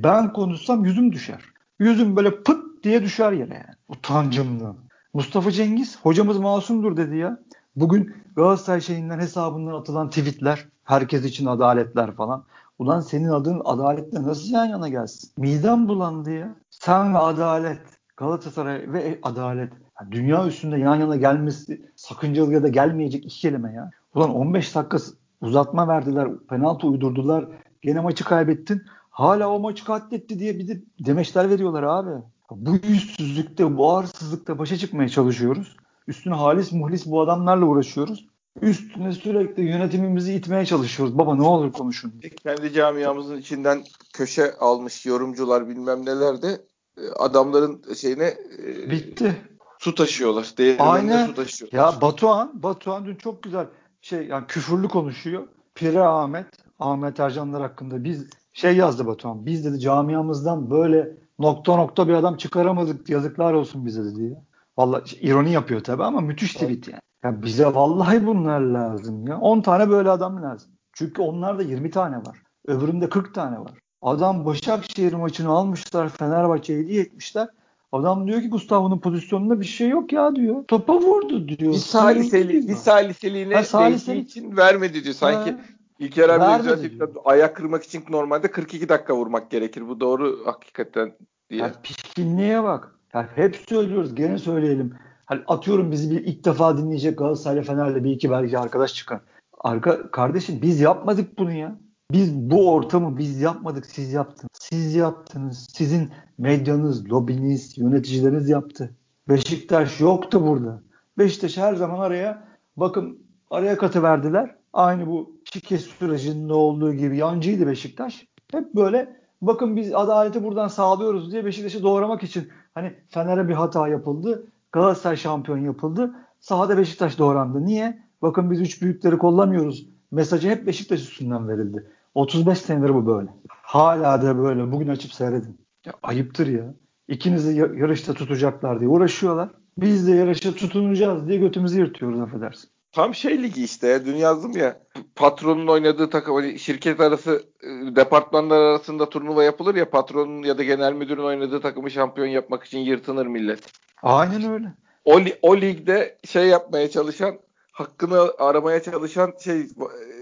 [0.03, 1.41] Ben konuşsam yüzüm düşer.
[1.79, 3.75] Yüzüm böyle pıt diye düşer yere yani.
[3.87, 4.75] Utancımdan.
[5.13, 7.37] Mustafa Cengiz hocamız masumdur dedi ya.
[7.75, 12.43] Bugün Galatasaray şeyinden hesabından atılan tweetler, herkes için adaletler falan.
[12.81, 15.31] Ulan senin adın adaletle nasıl yan yana gelsin?
[15.37, 16.55] Midem bulandı ya.
[16.69, 17.81] Sen ve adalet,
[18.17, 19.73] Galatasaray ve adalet.
[19.73, 23.89] Ya dünya üstünde yan yana gelmesi sakıncalı ya da gelmeyecek iki kelime ya.
[24.15, 24.97] Ulan 15 dakika
[25.41, 27.47] uzatma verdiler, penaltı uydurdular.
[27.81, 28.81] Gene maçı kaybettin.
[29.09, 32.23] Hala o maçı katletti diye bir de demeçler veriyorlar abi.
[32.51, 35.75] Bu yüzsüzlükte, bu ağırsızlıkta başa çıkmaya çalışıyoruz.
[36.07, 38.30] Üstüne halis muhlis bu adamlarla uğraşıyoruz.
[38.61, 41.17] Üstüne sürekli yönetimimizi itmeye çalışıyoruz.
[41.17, 42.13] Baba ne olur konuşun.
[42.43, 43.83] Kendi camiamızın içinden
[44.13, 46.61] köşe almış yorumcular bilmem neler de
[46.97, 48.33] e, adamların şeyine
[48.67, 49.35] e, bitti.
[49.79, 50.53] Su taşıyorlar.
[50.79, 51.27] Aynen.
[51.27, 51.77] su taşıyorlar.
[51.79, 53.67] Ya Batuhan, Batuhan dün çok güzel
[54.01, 55.47] şey yani küfürlü konuşuyor.
[55.75, 56.47] Pire Ahmet,
[56.79, 59.45] Ahmet Ercanlar hakkında biz şey yazdı Batuhan.
[59.45, 64.43] Biz dedi camiamızdan böyle nokta nokta bir adam çıkaramadık yazıklar olsun bize dedi ya.
[64.77, 67.01] Vallahi ironi yapıyor tabii ama müthiş tweet yani.
[67.23, 69.39] Ya bize vallahi bunlar lazım ya.
[69.39, 70.71] 10 tane böyle adam lazım.
[70.93, 72.43] Çünkü onlarda 20 tane var.
[72.67, 73.71] Öbüründe 40 tane var.
[74.01, 76.09] Adam Başakşehir maçını almışlar.
[76.09, 77.47] Fenerbahçe'ye hediye etmişler.
[77.91, 80.63] Adam diyor ki Gustavo'nun pozisyonunda bir şey yok ya diyor.
[80.67, 81.73] Topa vurdu diyor.
[81.73, 84.19] Bir saliseli, bir saliseliğine ha, saliseli.
[84.19, 85.15] için vermedi diyor.
[85.15, 85.57] Sanki ha.
[85.99, 89.87] İlker abi güzel ayak kırmak için normalde 42 dakika vurmak gerekir.
[89.87, 91.13] Bu doğru hakikaten
[91.49, 91.61] diye.
[91.61, 92.95] Ya pişkinliğe bak.
[93.13, 94.93] Ya hep söylüyoruz gene söyleyelim.
[95.31, 99.21] Hani atıyorum bizi bir ilk defa dinleyecek Galatasaray'la Fener'le bir iki belki arkadaş çıkar.
[99.59, 101.79] Arka kardeşim biz yapmadık bunu ya.
[102.11, 104.49] Biz bu ortamı biz yapmadık, siz yaptınız.
[104.53, 105.67] Siz yaptınız.
[105.73, 108.95] Sizin medyanız, lobiniz, yöneticileriniz yaptı.
[109.29, 110.83] Beşiktaş yoktu burada.
[111.17, 114.55] Beşiktaş her zaman araya bakın araya katı verdiler.
[114.73, 118.27] Aynı bu şike sürecinde olduğu gibi yancıydı Beşiktaş.
[118.51, 123.87] Hep böyle bakın biz adaleti buradan sağlıyoruz diye Beşiktaş'ı doğramak için hani Fener'e bir hata
[123.87, 124.47] yapıldı.
[124.71, 126.15] Galatasaray şampiyon yapıldı.
[126.39, 127.65] Sahada Beşiktaş doğrandı.
[127.65, 128.03] Niye?
[128.21, 129.87] Bakın biz üç büyükleri kollamıyoruz.
[130.11, 131.91] Mesajı hep Beşiktaş üstünden verildi.
[132.15, 133.29] 35 senedir bu böyle.
[133.47, 134.71] Hala da böyle.
[134.71, 135.57] Bugün açıp seyredin.
[135.85, 136.73] Ya, ayıptır ya.
[137.07, 139.49] İkinizi yarışta tutacaklar diye uğraşıyorlar.
[139.77, 142.69] Biz de yarışta tutunacağız diye götümüzü yırtıyoruz affedersin.
[142.91, 144.79] Tam şey ligi işte dün yazdım ya
[145.15, 150.63] patronun oynadığı takım hani şirket arası e, departmanlar arasında turnuva yapılır ya patronun ya da
[150.63, 153.59] genel müdürün oynadığı takımı şampiyon yapmak için yırtınır millet.
[154.03, 154.73] Aynen öyle.
[155.05, 157.39] O, o ligde şey yapmaya çalışan
[157.71, 159.67] hakkını aramaya çalışan şey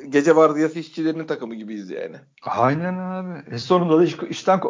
[0.10, 2.15] gece vardiyası işçilerinin takımı gibiyiz yani.
[2.44, 3.56] Aynen abi.
[3.56, 4.62] E sonunda da iş, işten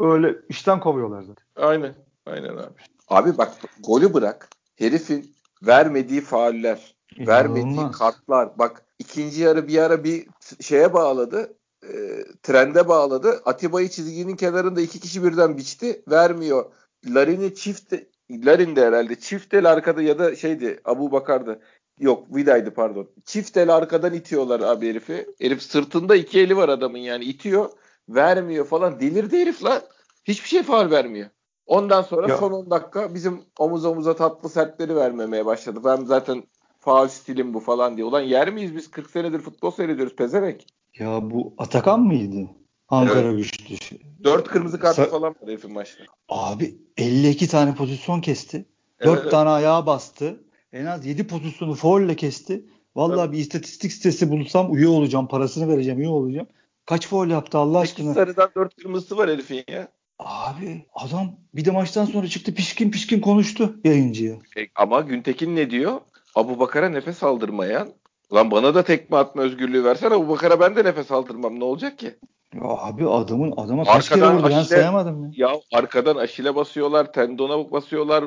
[0.00, 1.44] öyle işten kovuyorlar zaten.
[1.56, 1.94] Aynen.
[2.26, 2.74] Aynen abi.
[3.08, 4.48] Abi bak golü bırak.
[4.76, 8.58] Herifin vermediği fauller, vermediği kartlar.
[8.58, 10.26] Bak ikinci yarı bir ara bir
[10.60, 11.56] şeye bağladı.
[11.82, 13.40] E, trende bağladı.
[13.44, 16.02] Atiba'yı çizginin kenarında iki kişi birden biçti.
[16.10, 16.64] Vermiyor.
[17.06, 17.94] Larin'i çift
[18.30, 21.60] Larin de herhalde çift el arkada ya da şeydi Abu Bakar'dı.
[22.00, 23.10] Yok Vida'ydı pardon.
[23.24, 25.26] Çift el arkadan itiyorlar abi herifi.
[25.40, 27.70] Herif sırtında iki eli var adamın yani itiyor.
[28.08, 29.00] Vermiyor falan.
[29.00, 29.80] Delirdi herif lan.
[30.24, 31.30] Hiçbir şey faal vermiyor.
[31.66, 32.36] Ondan sonra ya.
[32.36, 35.80] son 10 dakika bizim omuz omuza tatlı sertleri vermemeye başladı.
[35.84, 36.42] Ben zaten
[36.78, 38.06] faal stilim bu falan diye.
[38.06, 40.60] Ulan yer miyiz biz 40 senedir futbol seyrediyoruz pezevenk.
[40.98, 42.50] Ya bu Atakan mıydı?
[42.88, 43.38] Ankara evet.
[43.68, 43.98] güçlü.
[44.24, 46.04] Dört kırmızı kartı Sa- falan var herifin maçta.
[46.28, 48.64] Abi 52 tane pozisyon kesti.
[49.04, 50.44] Dört evet, tane ayağa bastı.
[50.72, 52.64] En az 7 pozisyonu faulle kesti.
[52.96, 53.32] Vallahi evet.
[53.32, 55.28] bir istatistik sitesi bulsam üye olacağım.
[55.28, 56.46] Parasını vereceğim üye olacağım.
[56.86, 58.14] Kaç faul yaptı Allah aşkına?
[58.14, 59.88] sarıdan 4 kırmızısı var herifin ya.
[60.18, 64.34] Abi adam bir de maçtan sonra çıktı pişkin pişkin konuştu yayıncıya.
[64.34, 66.00] E, ama Güntekin ne diyor?
[66.34, 67.88] Abu Bakar'a nefes aldırmayan
[68.32, 71.60] Lan bana da tekme atma özgürlüğü versen Abu Bakar'a ben de nefes aldırmam.
[71.60, 72.14] Ne olacak ki?
[72.54, 75.30] Ya abi adamın adama kaç kere vurdu ben sayamadım ya.
[75.48, 78.24] Ya arkadan aşile basıyorlar, tendona basıyorlar,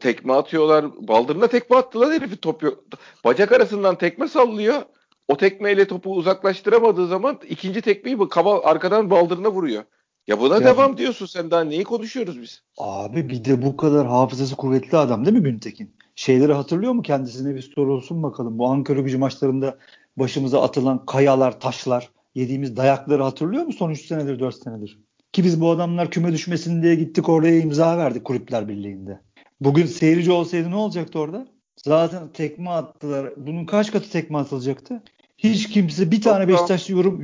[0.00, 1.08] tekme atıyorlar.
[1.08, 2.84] Baldırına tekme attılar herifi top yok.
[3.24, 4.82] Bacak arasından tekme sallıyor.
[5.28, 9.82] O tekmeyle topu uzaklaştıramadığı zaman ikinci tekmeyi bu kaba arkadan baldırına vuruyor.
[10.26, 12.62] Ya buna ya, devam diyorsun sen daha neyi konuşuyoruz biz?
[12.78, 15.94] Abi bir de bu kadar hafızası kuvvetli adam değil mi Güntekin?
[16.14, 18.58] Şeyleri hatırlıyor mu kendisine bir soru olsun bakalım.
[18.58, 19.78] Bu Ankara gücü maçlarında
[20.16, 24.98] başımıza atılan kayalar, taşlar, yediğimiz dayakları hatırlıyor mu son 3 senedir 4 senedir?
[25.32, 29.20] Ki biz bu adamlar küme düşmesin diye gittik oraya imza verdik kulüpler birliğinde.
[29.60, 31.46] Bugün seyirci olsaydı ne olacaktı orada?
[31.76, 33.32] Zaten tekme attılar.
[33.36, 35.02] Bunun kaç katı tekme atılacaktı?
[35.38, 37.22] Hiç kimse bir tane Beşiktaşlı yorum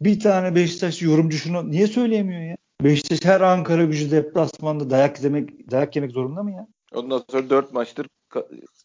[0.00, 2.56] bir tane Beşiktaşlı yorumcu şunu niye söyleyemiyor ya?
[2.84, 6.66] Beşiktaş her Ankara gücü deplasmanda dayak yemek dayak yemek zorunda mı ya?
[6.94, 8.06] Ondan sonra 4 maçtır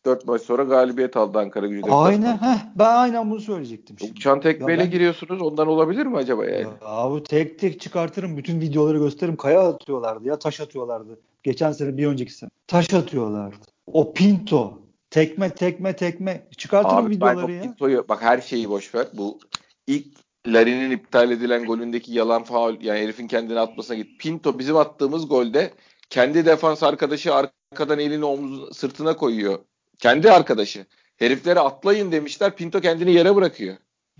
[0.05, 3.99] 4 maç sonra galibiyet aldı Ankara gücü Aynen heh, ben aynen bunu söyleyecektim.
[3.99, 4.11] Şimdi.
[4.11, 4.91] Uçan tekmeyle ben...
[4.91, 6.67] giriyorsunuz ondan olabilir mi acaba yani?
[6.81, 9.37] Ya, bu tek tek çıkartırım bütün videoları gösteririm.
[9.37, 11.19] Kaya atıyorlardı ya taş atıyorlardı.
[11.43, 12.49] Geçen sene bir önceki sene.
[12.67, 13.65] Taş atıyorlardı.
[13.87, 17.61] O Pinto tekme tekme tekme çıkartırım Abi, videoları ya.
[17.61, 19.07] Pinto'yu bak her şeyi boş ver.
[19.13, 19.39] Bu
[19.87, 20.07] ilk
[20.47, 24.19] Larin'in iptal edilen golündeki yalan faul yani herifin kendini atmasına git.
[24.19, 25.73] Pinto bizim attığımız golde
[26.09, 27.33] kendi defans arkadaşı
[27.71, 29.59] arkadan elini omuz sırtına koyuyor.
[29.99, 30.85] Kendi arkadaşı.
[31.17, 32.55] Heriflere atlayın demişler.
[32.55, 33.75] Pinto kendini yere bırakıyor.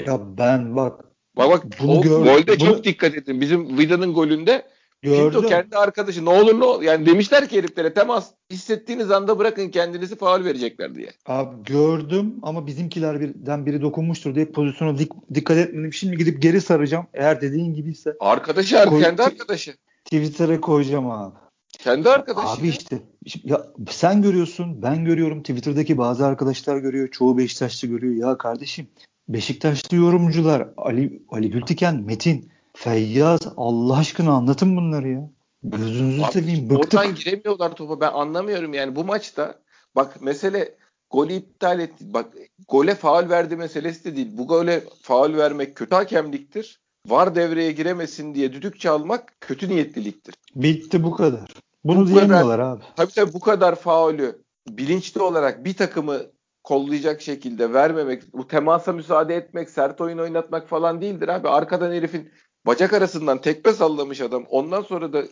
[0.06, 1.06] Ya ben bak
[1.38, 2.70] Bak bak bunu o gör, golde bunu...
[2.70, 3.42] çok dikkat edin.
[3.42, 4.66] Bizim Vida'nın golünde
[5.04, 5.32] Gördüm.
[5.32, 6.82] Pinto kendi arkadaşı ne olur ne olur.
[6.82, 11.10] Yani demişler ki heriflere temas hissettiğiniz anda bırakın kendinizi faul verecekler diye.
[11.26, 15.94] Abi gördüm ama bizimkiler birden biri dokunmuştur diye pozisyona dik, dikkat etmedim.
[15.94, 17.06] Şimdi gidip geri saracağım.
[17.14, 18.14] Eğer dediğin gibiyse.
[18.20, 19.76] Arkadaşı abi koy, kendi arkadaşı.
[20.06, 21.36] Twitter'a koyacağım abi.
[21.80, 22.48] Kendi arkadaşı.
[22.48, 22.74] Abi ya.
[22.74, 23.02] işte
[23.44, 25.42] ya sen görüyorsun, ben görüyorum.
[25.42, 28.28] Twitter'daki bazı arkadaşlar görüyor, çoğu Beşiktaşlı görüyor.
[28.30, 28.88] Ya kardeşim
[29.30, 35.30] Beşiktaşlı yorumcular Ali Ali Gültiken, Metin, Feyyaz Allah aşkına anlatın bunları ya.
[35.64, 37.00] Gözünüzü Abi, seveyim bıktık.
[37.00, 39.60] Oradan giremiyorlar topa ben anlamıyorum yani bu maçta
[39.96, 40.76] bak mesele
[41.10, 42.14] golü iptal etti.
[42.14, 42.34] Bak
[42.68, 44.30] gole faul verdi meselesi de değil.
[44.38, 46.81] Bu gole faul vermek kötü hakemliktir.
[47.08, 50.36] Var devreye giremesin diye düdük çalmak kötü niyetliliktir.
[50.56, 51.54] Bitti bu kadar.
[51.84, 52.84] Bunu bu diyemiyorlar kadar, abi.
[52.96, 56.20] Tabii tabii bu kadar faulü bilinçli olarak bir takımı
[56.64, 61.50] kollayacak şekilde vermemek, bu temasa müsaade etmek, sert oyun oynatmak falan değildir abi.
[61.50, 62.32] Arkadan herifin
[62.66, 64.46] bacak arasından tekme sallamış adam.
[64.50, 65.24] Ondan sonra da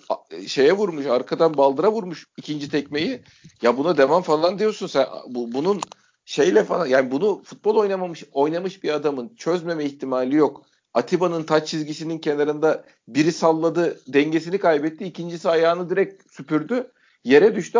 [0.48, 3.22] şeye vurmuş, arkadan baldıra vurmuş ikinci tekmeyi.
[3.62, 5.06] Ya buna devam falan diyorsun sen.
[5.28, 5.82] Bu, bunun
[6.26, 10.66] şeyle falan yani bunu futbol oynamamış oynamış bir adamın çözmeme ihtimali yok.
[10.94, 15.06] Atiba'nın taç çizgisinin kenarında biri salladı, dengesini kaybetti.
[15.06, 16.92] İkincisi ayağını direkt süpürdü.
[17.24, 17.80] Yere düştü.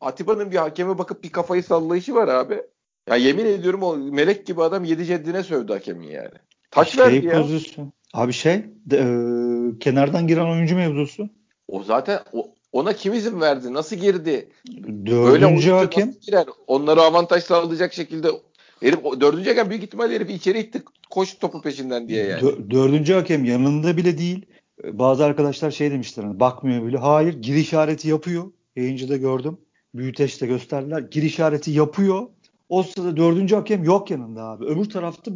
[0.00, 2.62] Atiba'nın bir hakeme bakıp bir kafayı sallayışı var abi.
[3.08, 6.34] Ya yemin ediyorum o melek gibi adam yedi ceddine sövdü hakemin yani.
[6.70, 7.42] Taç şey verdi ya.
[7.42, 7.92] Pozisyon.
[8.14, 11.28] Abi şey de, e, kenardan giren oyuncu mevzusu.
[11.68, 13.74] O zaten o, ona kim izin verdi?
[13.74, 14.48] Nasıl girdi?
[15.06, 16.14] Dördüncü hakem.
[16.66, 18.28] Onları avantaj sağlayacak şekilde
[18.80, 22.42] herif dördüncü hakem büyük ihtimalle herif içeri itti koş topu peşinden diye yani.
[22.42, 24.46] Dö- dördüncü hakem yanında bile değil.
[24.84, 26.98] Bazı arkadaşlar şey demişler hani bakmıyor bile.
[26.98, 28.44] Hayır gir işareti yapıyor.
[28.76, 29.58] Yayıncıda gördüm.
[29.94, 31.00] Büyüteçte gösterdiler.
[31.00, 32.26] Gir işareti yapıyor.
[32.68, 34.64] O sırada dördüncü hakem yok yanında abi.
[34.64, 35.30] Öbür tarafta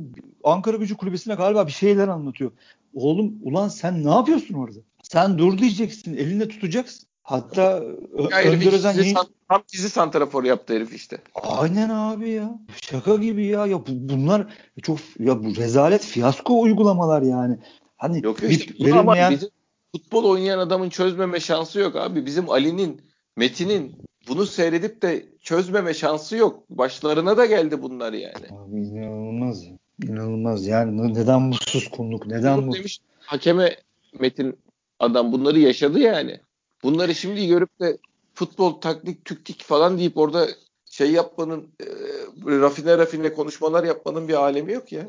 [0.45, 2.51] Ankara Gücü Kulübesi'ne galiba bir şeyler anlatıyor.
[2.95, 4.79] Oğlum ulan sen ne yapıyorsun orada?
[5.03, 6.17] Sen dur diyeceksin.
[6.17, 7.09] Elinde tutacaksın.
[7.23, 9.15] Hatta ya Önder Özen
[9.49, 11.19] tam dizi santrafor yaptı herif işte.
[11.35, 12.61] Aynen abi ya.
[12.83, 13.67] Şaka gibi ya.
[13.67, 14.47] Ya bunlar
[14.83, 17.59] çok ya bu rezalet fiyasko uygulamalar yani.
[17.97, 19.39] Hani yok, yok işte, verilmeyen...
[19.93, 22.27] futbol oynayan adamın çözmeme şansı yok abi.
[22.27, 23.03] Bizim Ali'nin,
[23.37, 23.97] Metin'in
[24.29, 26.71] bunu seyredip de çözmeme şansı yok.
[26.71, 28.47] Başlarına da geldi bunlar yani.
[28.51, 29.65] Abi inanılmaz.
[30.03, 32.75] İnanılmaz yani neden bu suskunluk neden bu?
[32.75, 33.77] Demiş, hakeme
[34.21, 34.59] Metin
[34.99, 36.41] adam bunları yaşadı yani.
[36.85, 37.99] Bunları şimdi görüp de
[38.35, 40.49] futbol taktik tüktik falan deyip orada
[40.91, 41.87] şey yapmanın e,
[42.47, 45.03] rafine rafine konuşmalar yapmanın bir alemi yok ya.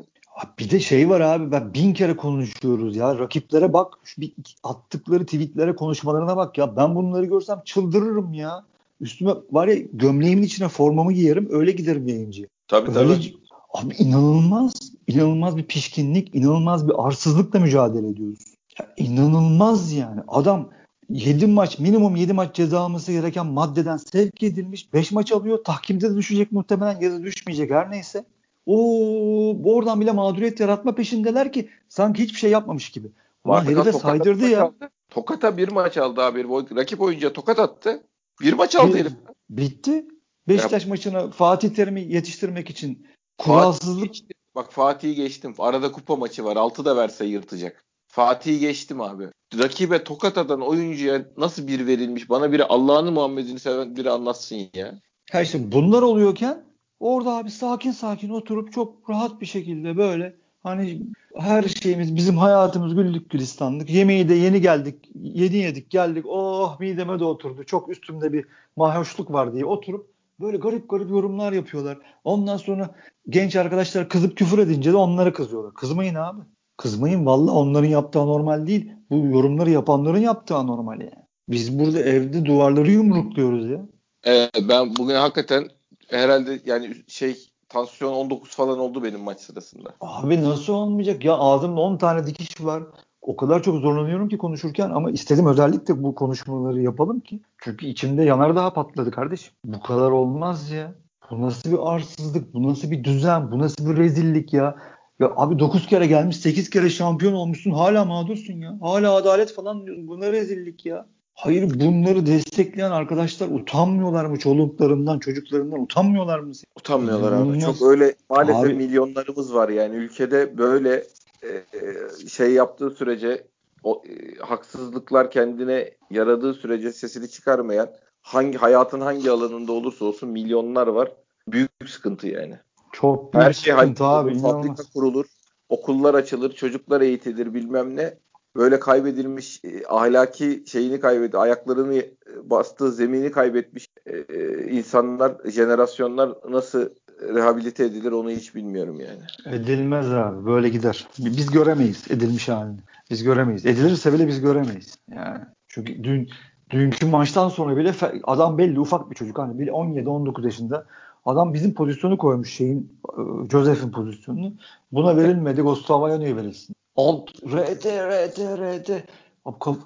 [0.58, 4.32] Bir de şey var abi ben bin kere konuşuyoruz ya rakiplere bak şu bir
[4.62, 8.64] attıkları tweetlere konuşmalarına bak ya ben bunları görsem çıldırırım ya.
[9.00, 12.48] Üstüme var ya gömleğimin içine formamı giyerim öyle giderim yayıncıya.
[12.68, 13.34] Tabii öyle, tabii.
[13.74, 18.38] Abi inanılmaz, inanılmaz bir pişkinlik, inanılmaz bir arsızlıkla mücadele ediyoruz.
[18.78, 20.20] Ya inanılmaz yani.
[20.28, 20.68] Adam
[21.10, 24.92] 7 maç, minimum 7 maç ceza alması gereken maddeden sevk edilmiş.
[24.92, 25.64] 5 maç alıyor.
[25.64, 28.24] Tahkimde de düşecek muhtemelen ya da düşmeyecek her neyse.
[28.66, 33.08] O oradan bile mağduriyet yaratma peşindeler ki sanki hiçbir şey yapmamış gibi.
[33.44, 34.64] Ulan herife saydırdı ya.
[34.64, 34.90] Aldı.
[35.10, 36.44] Tokat'a bir maç aldı abi.
[36.76, 38.02] Rakip oyuncuya tokat attı.
[38.40, 39.12] Bir maç aldı herif.
[39.50, 40.06] Bitti.
[40.48, 40.88] Beşiktaş ya.
[40.88, 43.06] maçına Fatih Terim'i yetiştirmek için
[43.38, 44.06] kuralsızlık.
[44.06, 45.54] Fatih, bak Fatih'i geçtim.
[45.58, 46.56] Arada kupa maçı var.
[46.56, 47.84] Altı da verse yırtacak.
[48.14, 49.24] Fatih'i geçtim abi.
[49.58, 52.30] Rakibe tokat atan oyuncuya nasıl bir verilmiş?
[52.30, 54.94] Bana biri Allah'ını Muhammed'ini seven biri anlatsın ya.
[55.32, 56.64] Ha işte bunlar oluyorken
[57.00, 61.02] orada abi sakin sakin oturup çok rahat bir şekilde böyle hani
[61.36, 63.90] her şeyimiz bizim hayatımız güllük gülistanlık.
[63.90, 65.10] Yemeği de yeni geldik.
[65.14, 66.24] Yeni yedik geldik.
[66.28, 67.64] Oh mideme de oturdu.
[67.64, 68.44] Çok üstümde bir
[68.76, 71.98] mahoşluk var diye oturup böyle garip garip yorumlar yapıyorlar.
[72.24, 72.94] Ondan sonra
[73.28, 75.74] genç arkadaşlar kızıp küfür edince de onlara kızıyorlar.
[75.74, 76.40] Kızmayın abi.
[76.76, 78.92] Kızmayın valla onların yaptığı normal değil.
[79.10, 81.24] Bu yorumları yapanların yaptığı normal yani.
[81.48, 83.80] Biz burada evde duvarları yumrukluyoruz ya.
[84.24, 85.68] Evet, ben bugün hakikaten
[86.08, 87.36] herhalde yani şey
[87.68, 89.90] tansiyon 19 falan oldu benim maç sırasında.
[90.00, 92.82] Abi nasıl olmayacak ya ağzımda 10 tane dikiş var.
[93.22, 97.40] O kadar çok zorlanıyorum ki konuşurken ama istedim özellikle bu konuşmaları yapalım ki.
[97.58, 99.52] Çünkü içimde yanar daha patladı kardeşim.
[99.64, 100.94] Bu kadar olmaz ya.
[101.30, 104.76] Bu nasıl bir arsızlık, bu nasıl bir düzen, bu nasıl bir rezillik ya.
[105.20, 108.78] Ya abi 9 kere gelmiş 8 kere şampiyon olmuşsun hala mağdursun ya.
[108.80, 110.08] Hala adalet falan diyorsun.
[110.08, 111.06] Bu ne rezillik ya.
[111.34, 116.52] Hayır bunları destekleyen arkadaşlar utanmıyorlar mı çoluklarından çocuklarından utanmıyorlar mı?
[116.76, 117.60] Utanmıyorlar abi.
[117.60, 121.04] Çok öyle maalesef abi, milyonlarımız var yani ülkede böyle
[121.42, 123.46] e, e, şey yaptığı sürece
[123.82, 127.90] o e, haksızlıklar kendine yaradığı sürece sesini çıkarmayan
[128.22, 131.12] hangi hayatın hangi alanında olursa olsun milyonlar var.
[131.48, 132.58] Büyük sıkıntı yani.
[132.94, 134.38] Çok büyük Her şey sıkıntı abi.
[134.38, 135.26] Fabrika kurulur,
[135.68, 138.14] okullar açılır, çocuklar eğitilir bilmem ne.
[138.56, 142.08] böyle kaybedilmiş e, ahlaki şeyini kaybetti, ayaklarını e,
[142.42, 144.24] bastığı zemini kaybetmiş e,
[144.70, 146.88] insanlar, jenerasyonlar nasıl
[147.22, 149.56] rehabilite edilir onu hiç bilmiyorum yani.
[149.56, 150.46] Edilmez abi.
[150.46, 151.08] Böyle gider.
[151.18, 152.78] Biz göremeyiz edilmiş halini.
[153.10, 153.66] Biz göremeyiz.
[153.66, 154.98] Edilirse bile biz göremeyiz.
[155.14, 156.28] Yani çünkü dün
[156.70, 157.92] dünkü maçtan sonra bile
[158.24, 160.86] adam belli ufak bir çocuk hani 17-19 yaşında
[161.26, 164.52] adam bizim pozisyonu koymuş şeyin e, Joseph'in pozisyonunu.
[164.92, 165.62] Buna verilmedi.
[165.62, 166.76] Gustavo'ya niye verilsin?
[166.96, 168.90] Alt RT RT RT.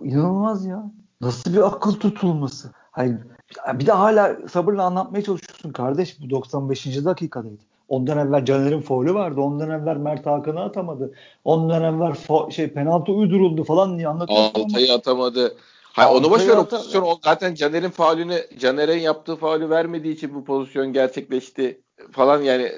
[0.02, 0.90] İnanılmaz ya.
[1.20, 2.70] Nasıl bir akıl tutulması?
[2.90, 3.16] Hayır.
[3.74, 6.20] Bir de hala sabırla anlatmaya çalışıyorsun kardeş.
[6.20, 7.04] Bu 95.
[7.04, 7.62] dakikadaydı.
[7.88, 9.40] Ondan evvel Caner'in faulü vardı.
[9.40, 11.12] Ondan evvel Mert Hakan'ı atamadı.
[11.44, 14.62] Ondan evvel fa- şey penaltı uyduruldu falan diye anlatıyorsun.
[14.64, 15.54] Altay'ı atamadı.
[15.98, 17.02] Hayır, onu boş ver o pozisyon.
[17.02, 21.80] O zaten Caner'in faulünü Caner'in yaptığı faulü vermediği için bu pozisyon gerçekleşti
[22.10, 22.72] falan yani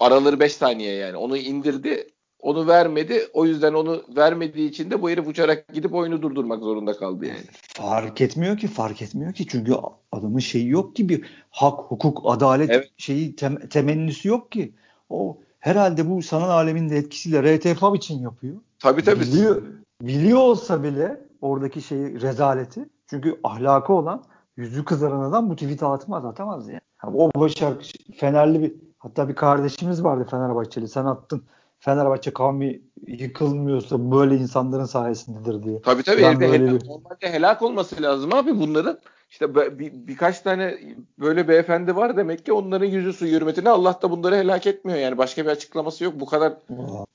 [0.00, 1.16] araları 5 saniye yani.
[1.16, 2.10] Onu indirdi.
[2.40, 3.28] Onu vermedi.
[3.32, 7.44] O yüzden onu vermediği için de bu herif uçarak gidip oyunu durdurmak zorunda kaldı yani.
[7.74, 9.46] Fark etmiyor ki, fark etmiyor ki.
[9.46, 9.72] Çünkü
[10.12, 12.88] adamın şeyi yok ki bir hak, hukuk, adalet evet.
[12.96, 14.74] şeyi tem, temennisi yok ki.
[15.10, 18.56] O herhalde bu sanal alemin de etkisiyle RTF için yapıyor.
[18.78, 19.20] Tabii tabii.
[19.20, 19.62] Biliyor,
[20.02, 22.88] biliyor olsa bile oradaki şeyi rezaleti.
[23.10, 24.24] Çünkü ahlakı olan
[24.56, 26.80] yüzü kızaran adam bu tweet'i atmaz atamaz yani.
[27.14, 27.74] O başar
[28.16, 31.42] Fenerli bir hatta bir kardeşimiz vardı Fenerbahçeli sen attın.
[31.80, 35.82] Fenerbahçe kavmi yıkılmıyorsa böyle insanların sayesindedir diye.
[35.82, 36.22] Tabii tabii.
[36.22, 36.88] Ben böyle helak, bir...
[36.88, 38.98] Normalde helak olması lazım abi bunların.
[39.30, 40.78] İşte bir, birkaç tane
[41.18, 45.18] böyle beyefendi var demek ki onların yüzü su hürmetine Allah da bunları helak etmiyor yani
[45.18, 46.14] başka bir açıklaması yok.
[46.20, 46.52] Bu kadar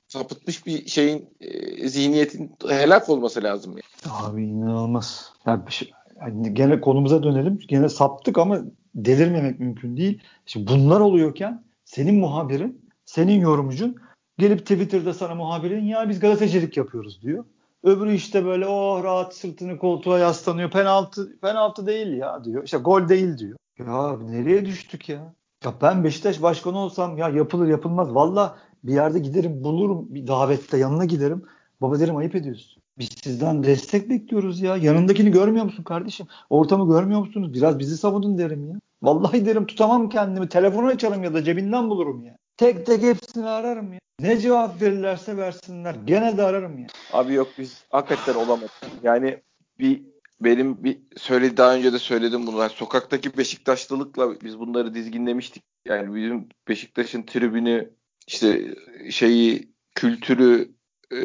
[0.08, 4.14] sapıtmış bir şeyin e, zihniyetin helak olması lazım yani.
[4.14, 5.32] Abi inanılmaz.
[5.46, 7.58] Yani, şey, yani gene konumuza dönelim.
[7.68, 8.60] Gene saptık ama
[8.94, 10.22] delirmemek mümkün değil.
[10.46, 13.96] Şimdi bunlar oluyorken senin muhabirin, senin yorumcun
[14.38, 17.44] gelip Twitter'da sana muhabirin ya biz gazetecilik yapıyoruz diyor.
[17.84, 20.70] Öbürü işte böyle oh rahat sırtını koltuğa yaslanıyor.
[20.70, 22.64] Penaltı penaltı değil ya diyor.
[22.64, 23.58] İşte gol değil diyor.
[23.78, 25.34] Ya nereye düştük ya?
[25.64, 28.14] Ya ben Beşiktaş başkanı olsam ya yapılır yapılmaz.
[28.14, 31.44] Valla bir yerde giderim bulurum bir davette yanına giderim.
[31.80, 32.82] Baba derim ayıp ediyorsun.
[32.98, 34.76] Biz sizden destek bekliyoruz ya.
[34.76, 36.26] Yanındakini görmüyor musun kardeşim?
[36.50, 37.54] Ortamı görmüyor musunuz?
[37.54, 38.80] Biraz bizi savunun derim ya.
[39.02, 40.48] Vallahi derim tutamam kendimi.
[40.48, 42.36] Telefonu açarım ya da cebinden bulurum ya.
[42.56, 43.98] Tek tek hepsini ararım ya.
[44.20, 45.94] Ne cevap verirlerse versinler.
[46.04, 46.86] Gene de ararım ya.
[47.12, 48.70] Abi yok biz hakikaten olamadık.
[49.02, 49.42] Yani
[49.78, 50.02] bir
[50.40, 52.68] benim bir söyledi daha önce de söyledim bunu.
[52.68, 55.62] Sokaktaki Beşiktaşlılıkla biz bunları dizginlemiştik.
[55.84, 57.90] Yani bizim Beşiktaş'ın tribünü
[58.26, 58.74] işte
[59.10, 60.74] şeyi kültürü
[61.12, 61.18] e,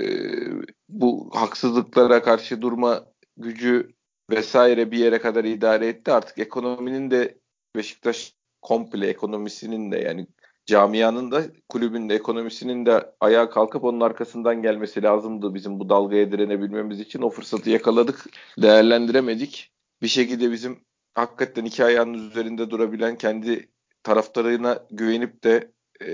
[0.90, 3.06] bu haksızlıklara karşı durma
[3.38, 3.94] gücü
[4.32, 6.12] vesaire bir yere kadar idare etti.
[6.12, 7.38] Artık ekonominin de
[7.76, 10.28] Beşiktaş komple ekonomisinin de yani
[10.70, 16.32] camianın da kulübün de ekonomisinin de ayağa kalkıp onun arkasından gelmesi lazımdı bizim bu dalgaya
[16.32, 17.22] direnebilmemiz için.
[17.22, 18.26] O fırsatı yakaladık,
[18.62, 19.72] değerlendiremedik.
[20.02, 20.80] Bir şekilde bizim
[21.14, 23.70] hakikaten iki ayağının üzerinde durabilen, kendi
[24.04, 25.72] taraftarına güvenip de
[26.06, 26.08] e,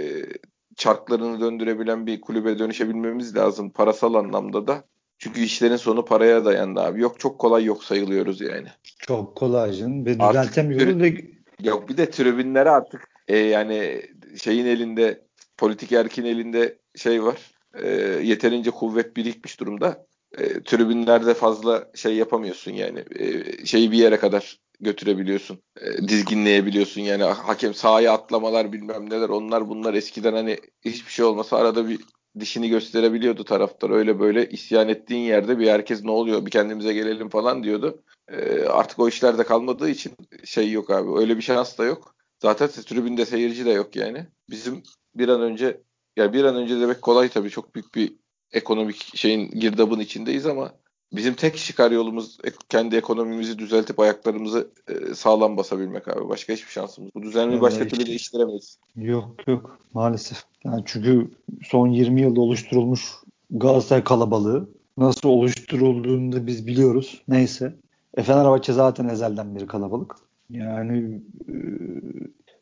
[0.76, 4.84] çarklarını döndürebilen bir kulübe dönüşebilmemiz lazım parasal anlamda da.
[5.18, 7.02] Çünkü işlerin sonu paraya dayandı abi.
[7.02, 8.68] Yok çok kolay yok sayılıyoruz yani.
[9.00, 14.02] Çok kolay canım ve düzeltemiyoruz ve Yok bir de tribünlere artık e, yani
[14.38, 15.26] şeyin elinde
[15.58, 17.52] politik erkin elinde şey var.
[17.82, 17.90] E,
[18.24, 20.08] yeterince kuvvet birikmiş durumda.
[20.38, 23.04] E, tribünlerde fazla şey yapamıyorsun yani.
[23.20, 25.60] E, şeyi bir yere kadar götürebiliyorsun.
[25.82, 31.58] E, dizginleyebiliyorsun yani hakem sahaya atlamalar bilmem neler onlar bunlar eskiden hani hiçbir şey olmasa
[31.58, 32.00] arada bir
[32.40, 33.90] dişini gösterebiliyordu taraftar.
[33.90, 38.04] Öyle böyle isyan ettiğin yerde bir herkes ne oluyor bir kendimize gelelim falan diyordu.
[38.28, 40.14] E, artık o işlerde kalmadığı için
[40.46, 41.20] şey yok abi.
[41.20, 42.15] Öyle bir şans da yok.
[42.46, 44.26] Zaten tribünde seyirci de yok yani.
[44.50, 44.84] Bizim
[45.16, 45.82] bir an önce
[46.18, 48.14] ya bir an önce demek kolay tabii çok büyük bir
[48.52, 50.72] ekonomik şeyin girdabın içindeyiz ama
[51.14, 52.38] bizim tek çıkar yolumuz
[52.70, 56.30] kendi ekonomimizi düzeltip ayaklarımızı e, sağlam basabilmek abi.
[56.30, 57.12] Başka hiçbir şansımız.
[57.16, 58.80] Bu düzenli başka türlü değiştiremeyiz.
[58.96, 60.44] Yok yok maalesef.
[60.64, 61.32] Yani çünkü
[61.64, 63.12] son 20 yılda oluşturulmuş
[63.50, 67.24] Galatasaray kalabalığı nasıl oluşturulduğunu da biz biliyoruz.
[67.28, 67.76] Neyse.
[68.18, 70.25] E Fenerbahçe zaten ezelden beri kalabalık.
[70.50, 71.56] Yani e,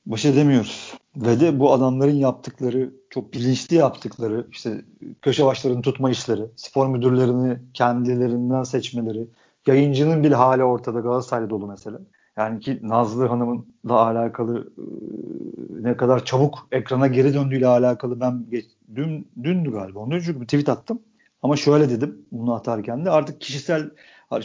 [0.06, 0.93] baş edemiyoruz.
[1.15, 4.82] Ve de bu adamların yaptıkları, çok bilinçli yaptıkları, işte
[5.22, 9.28] köşe başlarını tutma işleri, spor müdürlerini kendilerinden seçmeleri,
[9.67, 12.00] yayıncının bile hali ortada Galatasaray'da dolu mesela.
[12.38, 14.84] Yani ki Nazlı Hanım'ın da alakalı e,
[15.84, 18.65] ne kadar çabuk ekrana geri döndüğüyle alakalı ben geç,
[18.96, 20.00] dün dündü galiba.
[20.00, 21.00] Ondan önce bir tweet attım.
[21.42, 23.90] Ama şöyle dedim bunu atarken de artık kişisel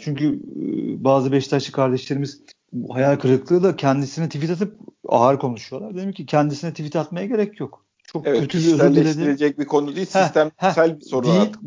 [0.01, 2.43] çünkü e, bazı Beşiktaşlı kardeşlerimiz
[2.91, 5.95] hayal kırıklığı da kendisine tweet atıp ağır konuşuyorlar.
[5.95, 7.85] Dedim ki kendisine tweet atmaya gerek yok.
[8.07, 9.55] çok evet, kötü bir özür diledim.
[9.59, 11.63] bir konu değil, sistemsel bir sorun değil, artık.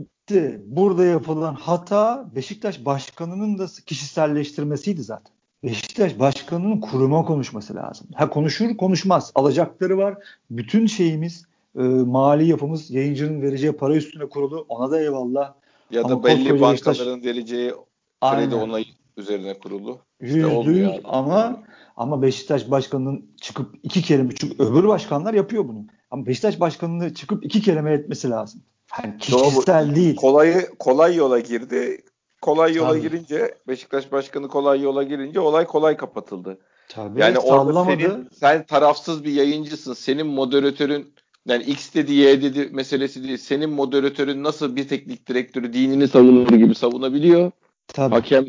[0.65, 5.33] Burada yapılan hata Beşiktaş başkanının da kişiselleştirmesiydi zaten.
[5.63, 8.07] Beşiktaş başkanının kuruma konuşması lazım.
[8.15, 9.31] Ha konuşur konuşmaz.
[9.35, 10.17] Alacakları var.
[10.51, 11.45] Bütün şeyimiz
[11.77, 14.65] e, mali yapımız yayıncının vereceği para üstüne kurulu.
[14.69, 15.53] Ona da eyvallah.
[15.91, 16.99] Ya da belli bankaların Beşiktaş...
[17.01, 17.73] vereceği
[18.21, 18.85] kredi onayı
[19.21, 19.99] üzerine kurulu.
[20.21, 21.63] Yüzde yüz ama
[21.97, 25.85] ama Beşiktaş başkanının çıkıp iki kelime çünkü öbür başkanlar yapıyor bunu.
[26.11, 28.61] Ama Beşiktaş başkanının çıkıp iki kelime etmesi lazım.
[29.03, 29.95] Yani kişisel Doğru.
[29.95, 30.15] değil.
[30.15, 32.01] Kolay kolay yola girdi.
[32.41, 33.01] Kolay yola Tabii.
[33.01, 36.59] girince Beşiktaş başkanı kolay yola girince olay kolay kapatıldı.
[36.89, 39.93] Tabii, yani orada senin sen tarafsız bir yayıncısın.
[39.93, 41.13] Senin moderatörün
[41.45, 43.37] yani X dedi Y dedi meselesi değil.
[43.37, 47.51] Senin moderatörün nasıl bir teknik direktörü dinini savunur gibi savunabiliyor.
[47.93, 48.15] Tabii.
[48.15, 48.45] Hakem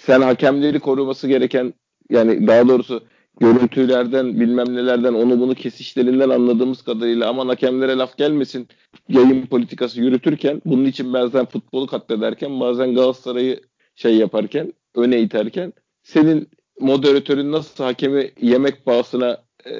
[0.00, 1.74] sen hakemleri koruması gereken
[2.10, 3.02] yani daha doğrusu
[3.40, 8.68] görüntülerden bilmem nelerden onu bunu kesişlerinden anladığımız kadarıyla aman hakemlere laf gelmesin
[9.08, 13.60] yayın politikası yürütürken bunun için bazen futbolu katlederken bazen Galatasaray'ı
[13.96, 15.72] şey yaparken öne iterken
[16.02, 16.48] senin
[16.80, 19.72] moderatörün nasıl hakemi yemek pahasına e,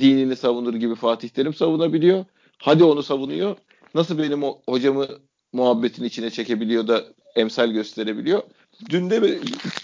[0.00, 2.24] dinini savunur gibi Fatih Terim savunabiliyor.
[2.58, 3.56] Hadi onu savunuyor.
[3.94, 5.06] Nasıl benim o hocamı
[5.52, 7.04] muhabbetin içine çekebiliyor da
[7.36, 8.42] emsal gösterebiliyor.
[8.90, 9.40] Dün de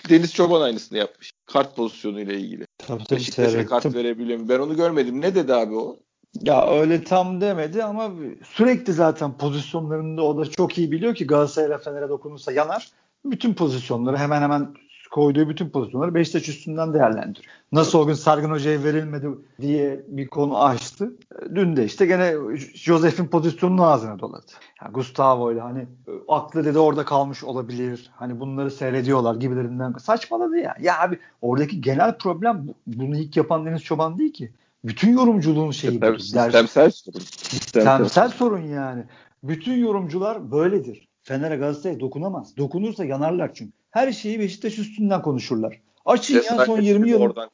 [0.08, 1.32] Deniz Çoban aynısını yapmış.
[1.46, 2.66] Kart pozisyonu ile ilgili.
[2.78, 3.18] Tabii tabii.
[3.18, 4.48] Beşiktaş'a kart verebiliyor mu?
[4.48, 5.20] Ben onu görmedim.
[5.20, 5.96] Ne dedi abi o?
[6.42, 8.10] Ya öyle tam demedi ama
[8.54, 12.88] sürekli zaten pozisyonlarında o da çok iyi biliyor ki Galatasaray'la Fener'e dokunursa yanar.
[13.24, 14.74] Bütün pozisyonları hemen hemen
[15.10, 17.54] koyduğu bütün pozisyonları Beşiktaş üstünden değerlendiriyor.
[17.72, 19.28] Nasıl o gün Sargın Hoca'ya verilmedi
[19.60, 21.12] diye bir konu açtı.
[21.54, 22.34] Dün de işte gene
[22.74, 24.46] Josef'in pozisyonunu ağzına doladı.
[24.82, 25.86] Yani Gustavo ile hani
[26.28, 28.10] aklı dedi orada kalmış olabilir.
[28.16, 29.92] Hani bunları seyrediyorlar gibilerinden.
[29.92, 30.76] Saçmaladı ya.
[30.80, 34.52] Ya abi oradaki genel problem bunu ilk yapan Deniz Çoban değil ki.
[34.84, 36.18] Bütün yorumculuğun şeyi bu.
[36.18, 37.20] Sistemsel sorun.
[37.20, 39.04] Sistemsel sorun yani.
[39.42, 41.08] Bütün yorumcular böyledir.
[41.22, 42.56] Fener'e Galatasaray'a dokunamaz.
[42.56, 43.72] Dokunursa yanarlar çünkü.
[43.98, 45.80] Her şeyi Beşiktaş üstünden konuşurlar.
[46.04, 47.20] Açın ya son 20 yıl.
[47.20, 47.50] Oradan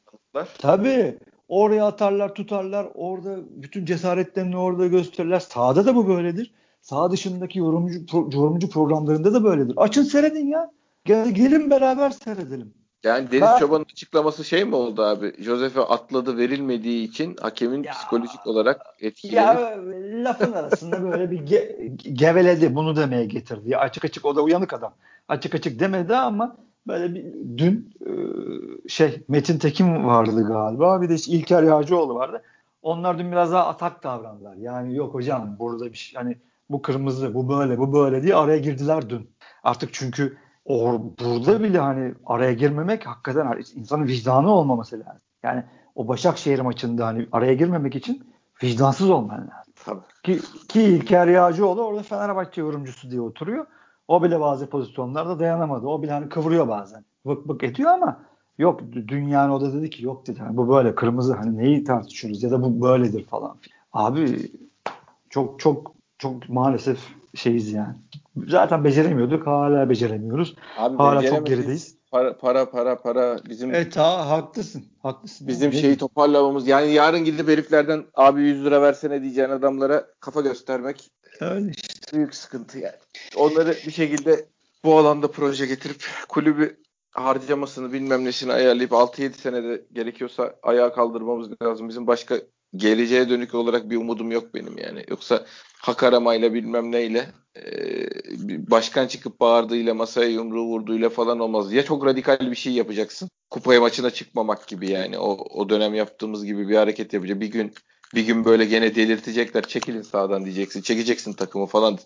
[0.57, 1.17] Tabii.
[1.47, 2.87] Oraya atarlar, tutarlar.
[2.93, 5.39] Orada bütün cesaretlerini orada gösterirler.
[5.39, 6.53] Sahada da bu böyledir.
[6.81, 9.73] Sağ dışındaki yorumcu pro, yorumcu programlarında da böyledir.
[9.77, 10.71] Açın seyredin ya.
[11.05, 12.73] Gel, gelin beraber seyredelim.
[13.05, 15.33] Yani Deniz ben, Çoban'ın açıklaması şey mi oldu abi?
[15.43, 19.37] Josef'e atladı verilmediği için hakemin ya, psikolojik olarak etkilenip.
[19.37, 19.77] Ya
[20.23, 23.77] lafın arasında böyle bir ge, geveledi bunu demeye getirdi.
[23.77, 24.93] Açık açık o da uyanık adam.
[25.27, 26.55] Açık açık demedi ama
[26.87, 27.25] böyle bir
[27.57, 28.09] dün e,
[28.89, 31.01] şey Metin Tekin vardı galiba.
[31.01, 32.41] Bir de işte İlker Yağcıoğlu vardı.
[32.81, 34.55] Onlar dün biraz daha atak davrandılar.
[34.55, 36.37] Yani yok hocam burada bir şey hani
[36.69, 39.29] bu kırmızı, bu böyle, bu böyle diye araya girdiler dün.
[39.63, 45.21] Artık çünkü Or, burada bile hani araya girmemek hakikaten insanın vicdanı olmaması lazım.
[45.43, 45.63] Yani
[45.95, 48.23] o Başakşehir maçında hani araya girmemek için
[48.63, 49.73] vicdansız olman lazım.
[49.85, 50.01] Tabii.
[50.23, 53.65] Ki, ki İlker Yağcıoğlu orada Fenerbahçe yorumcusu diye oturuyor.
[54.07, 55.87] O bile bazı pozisyonlarda dayanamadı.
[55.87, 57.05] O bile hani kıvırıyor bazen.
[57.25, 58.19] Vık vık ediyor ama
[58.57, 60.39] yok dünyanın o da dedi ki yok dedi.
[60.39, 63.57] Hani bu böyle kırmızı hani neyi tartışıyoruz ya da bu böyledir falan.
[63.93, 64.51] Abi
[65.29, 66.99] çok çok çok maalesef
[67.35, 67.95] şeyiz yani
[68.47, 69.47] zaten beceremiyorduk.
[69.47, 70.55] Hala beceremiyoruz.
[70.77, 71.95] Abi hala çok gerideyiz.
[72.11, 74.83] Para para para para bizim Evet ha, haklısın.
[74.99, 75.47] Haklısın.
[75.47, 75.77] Bizim abi.
[75.77, 81.11] şeyi toparlamamız yani yarın gidip heriflerden abi 100 lira versene diyeceğin adamlara kafa göstermek
[81.41, 82.17] Öyle işte.
[82.17, 82.95] büyük sıkıntı yani.
[83.37, 84.45] Onları bir şekilde
[84.83, 86.77] bu alanda proje getirip kulübü
[87.11, 91.89] harcamasını bilmem nesini ayarlayıp 6-7 senede gerekiyorsa ayağa kaldırmamız lazım.
[91.89, 92.35] Bizim başka
[92.77, 95.05] geleceğe dönük olarak bir umudum yok benim yani.
[95.09, 95.45] Yoksa
[95.77, 97.25] hak aramayla bilmem neyle
[97.57, 97.63] e,
[98.71, 101.73] başkan çıkıp bağırdığıyla masaya yumruğu vurduğuyla falan olmaz.
[101.73, 103.29] Ya çok radikal bir şey yapacaksın.
[103.49, 105.17] Kupaya maçına çıkmamak gibi yani.
[105.17, 107.39] O, o dönem yaptığımız gibi bir hareket yapacak.
[107.39, 107.73] Bir gün
[108.15, 109.67] bir gün böyle gene delirtecekler.
[109.67, 110.81] Çekilin sağdan diyeceksin.
[110.81, 111.99] Çekeceksin takımı falan.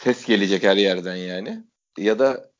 [0.00, 1.64] Ses gelecek her yerden yani.
[1.98, 2.50] Ya da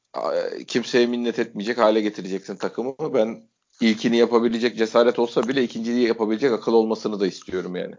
[0.67, 2.95] kimseye minnet etmeyecek hale getireceksin takımı.
[3.14, 3.49] Ben
[3.81, 7.95] ilkini yapabilecek cesaret olsa bile ikinciliği yapabilecek akıl olmasını da istiyorum yani.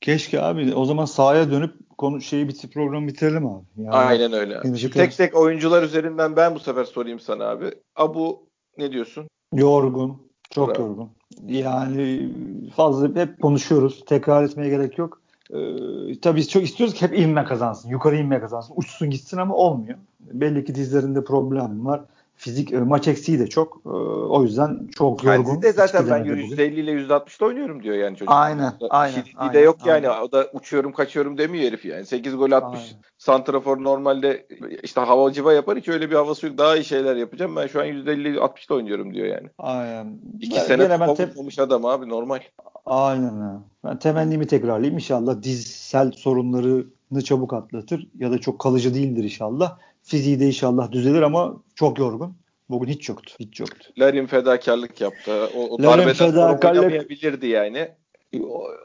[0.00, 3.64] Keşke abi o zaman sahaya dönüp konu şeyi bitir programı bitirelim abi.
[3.76, 4.58] Yani, Aynen öyle.
[4.60, 4.90] Abi.
[4.90, 7.70] tek tek oyuncular üzerinden ben bu sefer sorayım sana abi.
[7.96, 8.46] Abu
[8.78, 9.28] ne diyorsun?
[9.52, 10.22] Yorgun.
[10.50, 10.86] Çok Bravo.
[10.86, 11.10] yorgun.
[11.46, 12.30] Yani
[12.76, 14.04] fazla hep konuşuyoruz.
[14.06, 15.20] Tekrar etmeye gerek yok.
[15.50, 17.88] Ee, tabii biz çok istiyoruz ki hep inme kazansın.
[17.88, 18.74] Yukarı inme kazansın.
[18.76, 19.98] Uçsun gitsin ama olmuyor.
[20.20, 22.04] Belli ki dizlerinde problem var
[22.36, 23.80] fizik e, maç eksiği de çok.
[23.86, 25.44] E, o yüzden çok yorgun.
[25.44, 28.32] Kendisi de zaten ben %50 ile %60'da oynuyorum diyor yani çocuk.
[28.32, 28.72] Aynen.
[28.90, 30.08] aynen, aynen de yok aynen.
[30.08, 30.20] yani.
[30.20, 32.06] O da uçuyorum kaçıyorum demiyor herif yani.
[32.06, 32.80] 8 gol atmış.
[32.80, 33.04] Aynen.
[33.18, 34.46] Santrafor normalde
[34.82, 36.58] işte havacıva yapar hiç öyle bir havası yok.
[36.58, 37.56] Daha iyi şeyler yapacağım.
[37.56, 39.48] Ben şu an %50 60'da oynuyorum diyor yani.
[39.58, 40.18] Aynen.
[40.40, 42.40] İki ben, sene olmuş adam abi normal.
[42.86, 43.60] Aynen.
[43.84, 44.94] Ben temennimi tekrarlayayım.
[44.94, 49.78] İnşallah dizsel sorunlarını çabuk atlatır ya da çok kalıcı değildir inşallah.
[50.04, 52.36] Fiziği de inşallah düzelir ama çok yorgun.
[52.70, 53.34] Bugün hiç yoktu.
[53.40, 53.90] Hiç yoktu.
[53.98, 55.32] Larin fedakarlık yaptı.
[55.56, 57.88] O, o Larin fedakarlık oynamayabilirdi yani.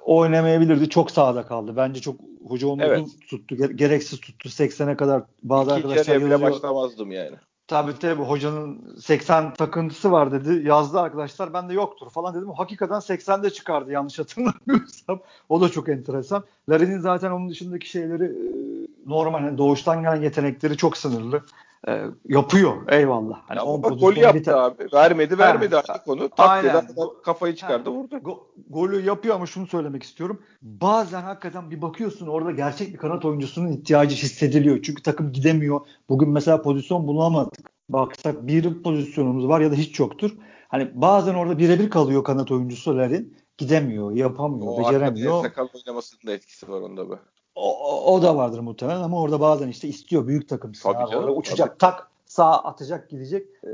[0.05, 0.89] Oynamayabilirdi.
[0.89, 1.73] Çok sağda kaldı.
[1.77, 2.15] Bence çok
[2.47, 3.07] hoca onu evet.
[3.29, 3.55] tuttu.
[3.55, 4.49] Gereksiz tuttu.
[4.49, 7.35] 80'e kadar bazı İkinci arkadaşlar bile başlamazdım yani.
[7.67, 10.67] Tabii tabii hocanın 80 takıntısı var dedi.
[10.67, 12.49] Yazdı arkadaşlar ben de yoktur falan dedim.
[12.57, 15.21] Hakikaten 80'de çıkardı yanlış hatırlamıyorsam.
[15.49, 16.43] O da çok enteresan.
[16.69, 18.68] Larin'in zaten onun dışındaki şeyleri e,
[19.09, 21.43] normal yani doğuştan gelen yetenekleri çok sınırlı
[21.87, 23.41] e, yapıyor eyvallah.
[23.47, 24.53] Hani ya bak golü yaptı biter.
[24.53, 24.87] abi.
[24.93, 26.29] Vermedi vermedi ha, artık onu.
[26.29, 26.65] Tak
[27.23, 28.19] kafayı çıkardı ha, vurdu.
[28.19, 30.41] Go, golü yapıyor ama şunu söylemek istiyorum.
[30.61, 34.81] Bazen hakikaten bir bakıyorsun orada gerçek bir kanat oyuncusunun ihtiyacı hissediliyor.
[34.81, 35.81] Çünkü takım gidemiyor.
[36.09, 37.69] Bugün mesela pozisyon bulamadık.
[37.89, 40.31] Baksak bir pozisyonumuz var ya da hiç yoktur.
[40.67, 43.39] Hani bazen orada birebir kalıyor kanat oyuncusu Larin.
[43.57, 45.33] Gidemiyor, yapamıyor, o beceremiyor.
[45.33, 47.15] O sakal oynamasının da etkisi var onda be.
[47.55, 50.71] O, o da vardır muhtemelen ama orada bazen işte istiyor büyük takım.
[50.83, 51.93] Tabii canım, uçacak tabii.
[51.93, 53.47] tak sağ atacak gidecek.
[53.63, 53.69] Ee,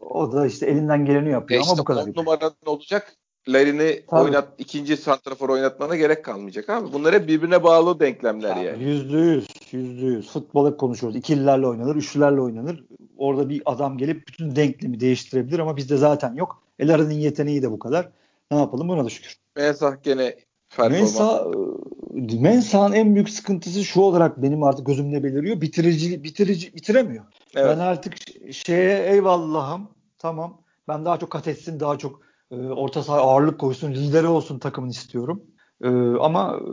[0.00, 2.06] o da işte elinden geleni yapıyor e ama bu kadar.
[2.06, 3.16] 10 numaranın olacak.
[3.48, 6.92] Larin'i oynat ikinci santrafor oynatmana gerek kalmayacak abi.
[6.92, 8.84] Bunlar hep birbirine bağlı denklemler yani.
[8.84, 9.46] Yüzde yüz.
[9.72, 10.30] Yüzde yüz.
[10.30, 11.16] Futbol hep konuşuyoruz.
[11.16, 12.84] İkililerle oynanır, üçlülerle oynanır.
[13.18, 16.62] Orada bir adam gelip bütün denklemi değiştirebilir ama bizde zaten yok.
[16.78, 18.08] El yeteneği de bu kadar.
[18.50, 19.36] Ne yapalım buna da şükür.
[19.56, 20.36] Mensah gene
[20.78, 21.44] Mensa,
[22.30, 25.60] e, Mensah'ın en büyük sıkıntısı şu olarak benim artık gözümde beliriyor.
[25.60, 27.24] Bitirici bitirici bitiremiyor.
[27.54, 27.76] Evet.
[27.76, 28.14] Ben artık
[28.52, 29.88] şeye eyvallahım.
[30.18, 30.60] Tamam.
[30.88, 32.20] Ben daha çok kat etsin, daha çok
[32.50, 35.42] e, orta saha ağırlık koysun, lideri olsun takımın istiyorum.
[35.84, 35.88] E,
[36.20, 36.68] ama e,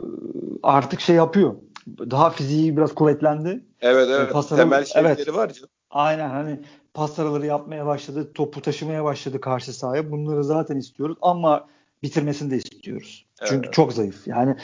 [0.62, 1.54] artık şey yapıyor.
[1.98, 3.64] Daha fiziği biraz kuvvetlendi.
[3.80, 4.52] Evet evet.
[4.52, 5.34] E, Temel şeyleri evet.
[5.34, 5.68] var canım.
[5.90, 6.60] Aynen hani
[6.94, 10.10] pas araları yapmaya başladı, topu taşımaya başladı karşı sahaya.
[10.10, 11.66] Bunları zaten istiyoruz ama
[12.02, 13.26] bitirmesini de istiyoruz.
[13.44, 13.72] Çünkü evet.
[13.72, 14.26] çok zayıf.
[14.26, 14.56] Yani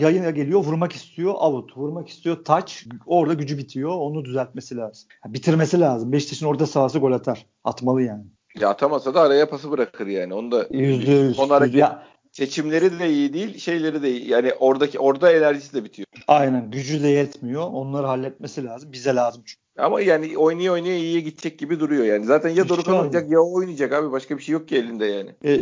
[0.00, 1.76] yayına geliyor vurmak istiyor out.
[1.76, 2.72] Vurmak istiyor touch.
[3.06, 3.90] Orada gücü bitiyor.
[3.90, 5.08] Onu düzeltmesi lazım.
[5.26, 6.12] bitirmesi lazım.
[6.12, 7.46] Beşiktaş'ın orada sahası gol atar.
[7.64, 8.24] Atmalı yani.
[8.60, 10.34] Ya atamasa da araya pası bırakır yani.
[10.34, 11.36] Onu da yüzde yüz.
[11.36, 12.02] Son hareket, ya,
[12.32, 14.30] seçimleri de iyi değil, şeyleri de iyi.
[14.30, 16.06] Yani oradaki orada enerjisi de bitiyor.
[16.28, 16.70] Aynen.
[16.70, 17.62] Gücü de yetmiyor.
[17.62, 18.92] Onları halletmesi lazım.
[18.92, 19.67] Bize lazım çünkü.
[19.78, 22.24] Ama yani oynaya oynaya iyiye gidecek gibi duruyor yani.
[22.24, 24.12] Zaten ya Dorukan oynayacak ya oynayacak abi.
[24.12, 25.34] Başka bir şey yok ki elinde yani.
[25.44, 25.60] E,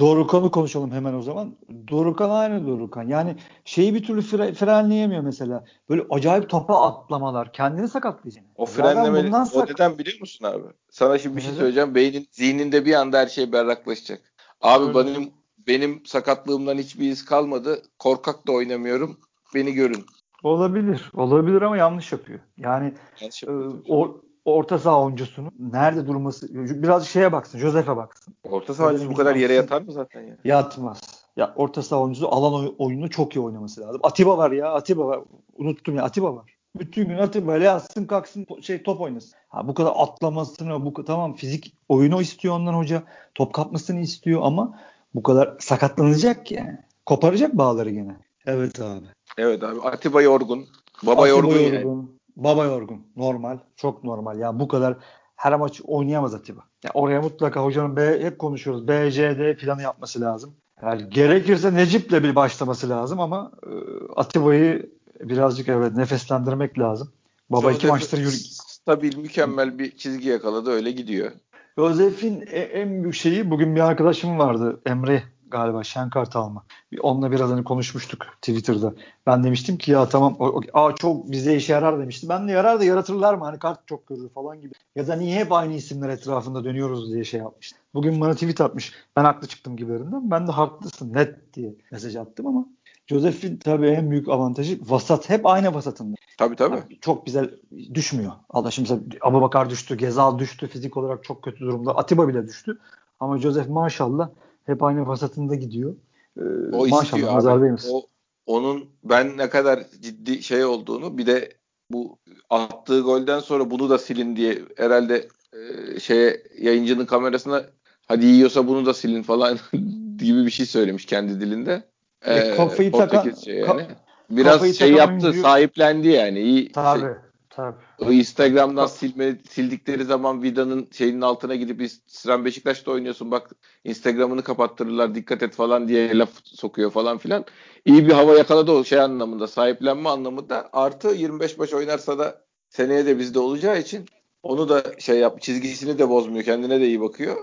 [0.00, 1.56] Dorukan'ı konuşalım hemen o zaman.
[1.90, 3.08] Dorukan aynı Dorukan.
[3.08, 5.64] Yani şeyi bir türlü fre, frenleyemiyor mesela.
[5.88, 7.52] Böyle acayip topa atlamalar.
[7.52, 8.44] Kendini sakatlayacak.
[8.56, 10.64] O frenleme o sak- neden biliyor musun abi?
[10.90, 11.94] Sana şimdi bir şey söyleyeceğim.
[11.94, 14.20] Beynin zihninde bir anda her şey berraklaşacak.
[14.60, 15.08] Abi Öyle.
[15.08, 15.30] benim
[15.66, 17.82] benim sakatlığımdan hiçbir iz kalmadı.
[17.98, 19.20] Korkak da oynamıyorum.
[19.54, 20.06] Beni görün.
[20.42, 21.10] Olabilir.
[21.14, 22.38] Olabilir ama yanlış yapıyor.
[22.56, 23.72] Yani yanlış yapıyor.
[23.72, 26.48] E, o, orta saha oyuncusunun nerede durması
[26.82, 27.58] biraz şeye baksın.
[27.58, 28.34] Josef'e baksın.
[28.44, 30.36] Orta saha oyuncusu bu kadar yere yatar mı zaten ya?
[30.44, 31.00] Yatmaz.
[31.36, 34.00] Ya orta saha oyuncusu alan oyununu çok iyi oynaması lazım.
[34.02, 34.72] Atiba var ya.
[34.72, 35.20] Atiba var.
[35.56, 36.02] Unuttum ya.
[36.02, 36.56] Atiba var.
[36.78, 39.32] Bütün gün Atiba ile yatsın kalksın şey top oynasın.
[39.48, 43.02] Ha bu kadar atlamasını bu tamam fizik oyunu istiyor ondan hoca.
[43.34, 44.78] Top kapmasını istiyor ama
[45.14, 46.78] bu kadar sakatlanacak yani.
[47.06, 48.16] Koparacak bağları gene.
[48.46, 49.06] Evet abi.
[49.38, 49.80] Evet abi.
[49.80, 50.66] Atiba yorgun.
[51.02, 52.06] Baba Atiba yorgun, yorgun yani.
[52.36, 53.06] Baba yorgun.
[53.16, 53.58] Normal.
[53.76, 54.38] Çok normal.
[54.38, 54.96] Ya bu kadar
[55.36, 56.60] her maç oynayamaz Atiba.
[56.84, 58.88] Ya oraya mutlaka hocanın B, hep konuşuyoruz.
[58.88, 60.54] B, C, D planı yapması lazım.
[60.82, 63.72] Yani gerekirse Necip'le bir başlaması lazım ama e,
[64.16, 67.12] Atiba'yı birazcık evet nefeslendirmek lazım.
[67.50, 68.30] Baba iki maçtır yürü...
[68.30, 70.70] Stabil, mükemmel bir çizgi yakaladı.
[70.70, 71.30] Öyle gidiyor.
[71.78, 74.80] Josef'in e, en büyük şeyi bugün bir arkadaşım vardı.
[74.86, 76.64] Emre galiba Şenkart alma.
[77.00, 78.94] Onunla biraz hani konuşmuştuk Twitter'da.
[79.26, 82.28] Ben demiştim ki ya tamam o, o, aa, çok bize işe yarar demişti.
[82.28, 83.44] Ben de yarar da yaratırlar mı?
[83.44, 84.72] Hani kart çok görür falan gibi.
[84.96, 87.78] Ya da niye hep aynı isimler etrafında dönüyoruz diye şey yapmıştım.
[87.94, 88.92] Bugün bana tweet atmış.
[89.16, 90.30] Ben haklı çıktım gibilerinden.
[90.30, 92.66] Ben de haklısın net diye mesaj attım ama
[93.06, 95.30] Joseph'in tabii en büyük avantajı vasat.
[95.30, 96.16] Hep aynı vasatında.
[96.38, 96.74] Tabii tabii.
[96.76, 97.50] Yani çok güzel
[97.94, 98.32] düşmüyor.
[98.50, 100.68] Allah şimdi mesela Abu Bakar düştü, Gezal düştü.
[100.68, 101.96] Fizik olarak çok kötü durumda.
[101.96, 102.78] Atiba bile düştü.
[103.20, 104.28] Ama Joseph maşallah
[104.66, 105.94] hep aynı vasatında gidiyor.
[106.38, 106.42] Ee,
[106.72, 107.88] o maşallah nazardayız.
[107.92, 108.02] O,
[108.46, 111.52] onun ben ne kadar ciddi şey olduğunu bir de
[111.90, 112.18] bu
[112.50, 117.64] attığı golden sonra bunu da silin diye herhalde e, şeye yayıncının kamerasına
[118.06, 119.58] hadi yiyorsa bunu da silin falan
[120.18, 121.82] gibi bir şey söylemiş kendi dilinde.
[122.24, 123.86] E, ee, kafayı takan şey yani.
[124.30, 125.42] Biraz şey yaptı, oyuncu...
[125.42, 126.40] sahiplendi yani.
[126.40, 127.00] İyi Tabii.
[127.00, 127.08] Şey,
[127.56, 127.76] Tabii.
[127.98, 133.50] O Instagram'dan silme, sildikleri zaman Vida'nın şeyinin altına gidip sen Beşiktaş'ta oynuyorsun bak
[133.84, 137.44] Instagram'ını kapattırırlar dikkat et falan diye laf sokuyor falan filan.
[137.84, 140.68] İyi bir hava yakaladı o şey anlamında sahiplenme anlamında.
[140.72, 144.06] Artı 25 maç oynarsa da seneye de bizde olacağı için
[144.42, 147.36] onu da şey yap çizgisini de bozmuyor kendine de iyi bakıyor.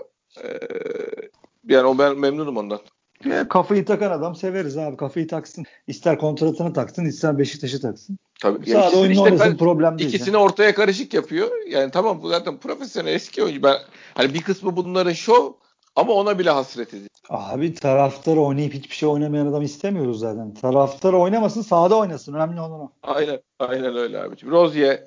[0.44, 0.60] Ee,
[1.68, 2.80] yani o ben memnunum ondan.
[3.24, 4.96] Ya, kafayı takan adam severiz abi.
[4.96, 5.64] Kafayı taksın.
[5.86, 8.18] İster kontratını taksın, ister Beşiktaş'ı taksın.
[8.44, 8.70] Tabii.
[8.70, 10.08] Sağda oyunu işte oynasın problem değil.
[10.08, 11.50] İkisini ortaya karışık yapıyor.
[11.68, 13.62] Yani tamam bu zaten profesyonel eski oyuncu.
[13.62, 13.76] Ben
[14.14, 15.52] hani bir kısmı bunların şov
[15.96, 17.08] ama ona bile hasret ediyor.
[17.28, 20.54] Abi taraftar oynayıp hiçbir şey oynamayan adam istemiyoruz zaten.
[20.54, 22.34] Taraftar oynamasın, sahada oynasın.
[22.34, 22.90] Önemli olan o.
[23.02, 23.40] Aynen.
[23.58, 24.54] Aynen öyle abiciğim.
[24.54, 25.02] Rozier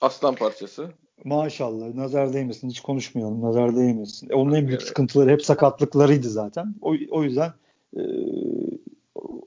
[0.00, 0.88] aslan parçası.
[1.24, 1.94] Maşallah.
[1.94, 2.68] Nazar değmesin.
[2.70, 3.42] Hiç konuşmayalım.
[3.42, 4.30] Nazar değmesin.
[4.30, 4.88] E, onun en büyük Evet.
[4.88, 6.74] sıkıntıları hep sakatlıklarıydı zaten.
[6.82, 7.52] O, o yüzden
[7.96, 8.02] e,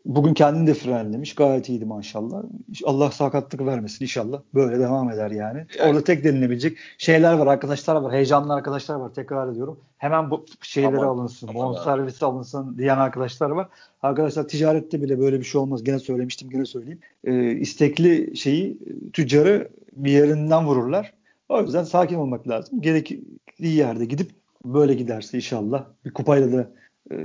[0.06, 1.36] bugün kendini de frenlemiş.
[1.36, 2.44] Gayet iyiydi maşallah.
[2.86, 4.42] Allah sakatlık vermesin inşallah.
[4.54, 5.66] Böyle devam eder yani.
[5.80, 7.48] Yani- Orada tek denilebilecek şeyler var.
[7.48, 8.14] Arkadaşlar var.
[8.14, 9.14] Heyecanlı arkadaşlar var.
[9.14, 9.80] Tekrar ediyorum.
[9.98, 11.48] Hemen bu şeyleri Aman, alınsın.
[11.48, 11.68] aman abi.
[11.68, 13.68] Bonservisi alınsın diyen arkadaşlar var.
[14.02, 15.84] Arkadaşlar ticarette bile böyle bir şey olmaz.
[15.84, 17.00] Gene söylemiştim gene söyleyeyim.
[17.24, 18.80] E, istekli şeyi
[19.14, 21.14] tüccarı bir yerinden vururlar.
[21.50, 22.82] O yüzden sakin olmak lazım.
[22.82, 24.32] Gerekli yerde gidip
[24.66, 26.70] böyle giderse inşallah bir kupayla da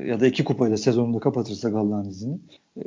[0.07, 2.39] ya da iki kupayla sezonunu da kapatırsak Allah'ın izniyle
[2.77, 2.83] e,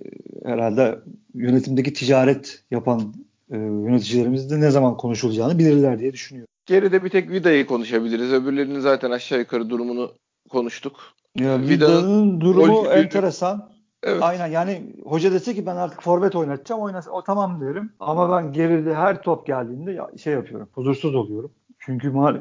[0.46, 1.00] herhalde
[1.34, 3.02] yönetimdeki ticaret yapan
[3.52, 6.48] e, yöneticilerimiz de ne zaman konuşulacağını bilirler diye düşünüyorum.
[6.66, 8.34] Geride bir tek Vida'yı konuşabiliriz.
[8.34, 10.12] Öbürlerinin zaten aşağı yukarı durumunu
[10.50, 11.00] konuştuk.
[11.40, 13.70] Ya Vida'nın Vida'nın durumu golcü- enteresan.
[14.04, 14.24] Evet.
[14.24, 17.12] Aynen yani hoca dese ki ben artık forvet oynatacağım oynasın.
[17.12, 17.92] O tamam derim.
[18.00, 20.70] Ama ben geride her top geldiğinde ya- şey yapıyorum.
[20.74, 21.52] Huzursuz oluyorum.
[21.80, 22.36] Çünkü mal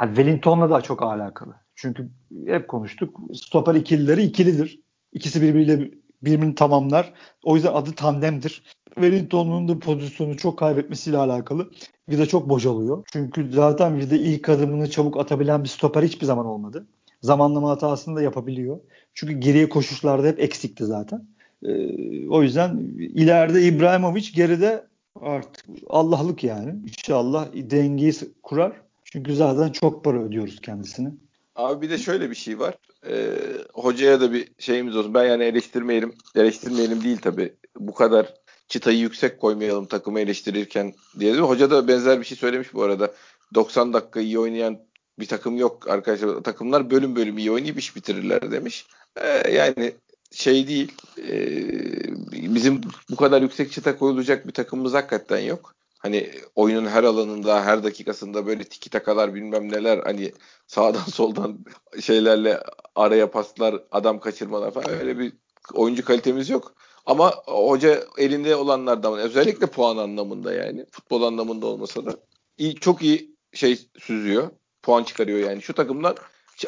[0.00, 1.54] yani Wellington'la da çok alakalı.
[1.80, 2.08] Çünkü
[2.46, 3.20] hep konuştuk.
[3.34, 4.80] Stoper ikilileri ikilidir.
[5.12, 5.90] İkisi birbiriyle
[6.22, 7.12] birbirini tamamlar.
[7.44, 8.62] O yüzden adı tandemdir.
[8.94, 11.70] Wellington'un da pozisyonu çok kaybetmesiyle alakalı.
[12.08, 13.04] Vida çok bocalıyor.
[13.12, 16.86] Çünkü zaten Vida ilk adımını çabuk atabilen bir stoper hiçbir zaman olmadı.
[17.22, 18.80] Zamanlama hatasını da yapabiliyor.
[19.14, 21.26] Çünkü geriye koşuşlarda hep eksikti zaten.
[21.62, 24.86] Ee, o yüzden ileride İbrahimovic geride
[25.20, 26.74] artık Allah'lık yani.
[26.82, 28.12] İnşallah dengeyi
[28.42, 28.72] kurar.
[29.04, 31.12] Çünkü zaten çok para ödüyoruz kendisine.
[31.58, 32.74] Abi bir de şöyle bir şey var.
[33.06, 33.38] Ee,
[33.74, 35.14] hocaya da bir şeyimiz olsun.
[35.14, 36.14] Ben yani eleştirmeyelim.
[36.34, 37.56] Eleştirmeyelim değil tabii.
[37.76, 38.34] Bu kadar
[38.68, 41.34] çıtayı yüksek koymayalım takımı eleştirirken diye.
[41.34, 41.40] de.
[41.40, 43.14] Hoca da benzer bir şey söylemiş bu arada.
[43.54, 44.78] 90 dakika iyi oynayan
[45.18, 46.42] bir takım yok arkadaşlar.
[46.42, 48.86] Takımlar bölüm bölüm iyi oynayıp iş bitirirler demiş.
[49.16, 49.92] Ee, yani
[50.32, 50.92] şey değil.
[51.18, 52.80] ee, bizim
[53.10, 55.77] bu kadar yüksek çıta koyulacak bir takımımız hakikaten yok.
[55.98, 60.32] Hani oyunun her alanında, her dakikasında böyle tiki takalar bilmem neler hani
[60.66, 61.58] sağdan soldan
[62.00, 62.60] şeylerle
[62.94, 65.32] araya paslar, adam kaçırmalar falan öyle bir
[65.74, 66.74] oyuncu kalitemiz yok.
[67.06, 72.16] Ama hoca elinde olanlardan özellikle puan anlamında yani futbol anlamında olmasa da
[72.58, 74.50] iyi, çok iyi şey süzüyor.
[74.82, 75.62] Puan çıkarıyor yani.
[75.62, 76.16] Şu takımdan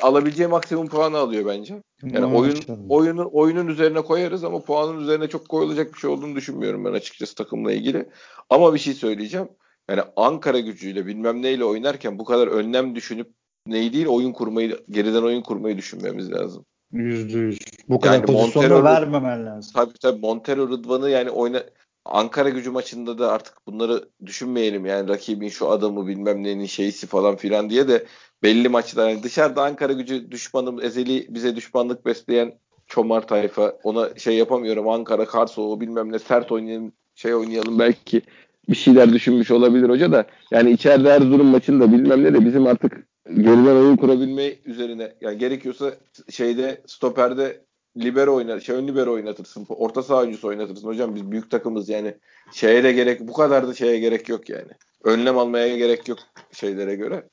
[0.03, 1.83] alabileceği maksimum puanı alıyor bence.
[2.03, 2.57] Yani oyun
[2.89, 7.35] oyunun oyunun üzerine koyarız ama puanın üzerine çok koyulacak bir şey olduğunu düşünmüyorum ben açıkçası
[7.35, 8.09] takımla ilgili.
[8.51, 9.49] Ama bir şey söyleyeceğim.
[9.91, 13.29] Yani Ankara gücüyle bilmem neyle oynarken bu kadar önlem düşünüp
[13.67, 16.65] neyi değil oyun kurmayı geriden oyun kurmayı düşünmemiz lazım.
[16.93, 17.59] Yüzde yüz.
[17.89, 19.73] Bu kadar Yani pozisyonu Montero- vermemen lazım.
[19.75, 21.63] Tabii tabii Montero Rıdvan'ı yani oyna
[22.05, 27.37] Ankara gücü maçında da artık bunları düşünmeyelim yani rakibin şu adamı bilmem nenin şeysi falan
[27.37, 28.07] filan diye de
[28.43, 32.55] belli maçlar yani dışarıda Ankara gücü düşmanım ezeli bize düşmanlık besleyen
[32.87, 38.23] çomar tayfa ona şey yapamıyorum Ankara Kars o bilmem ne sert oynayalım şey oynayalım belki
[38.69, 43.07] bir şeyler düşünmüş olabilir hoca da yani içeride Erzurum maçında bilmem ne de bizim artık
[43.27, 45.95] geriden oyun kurabilme üzerine yani gerekiyorsa
[46.31, 47.61] şeyde stoperde
[47.97, 49.67] libero oynar, şey ön libero oynatırsın.
[49.69, 50.89] Orta saha oyuncusu oynatırsın.
[50.89, 52.15] Hocam biz büyük takımız yani.
[52.53, 54.71] Şeye de gerek bu kadar da şeye gerek yok yani.
[55.05, 56.19] Önlem almaya gerek yok
[56.53, 57.29] şeylere göre.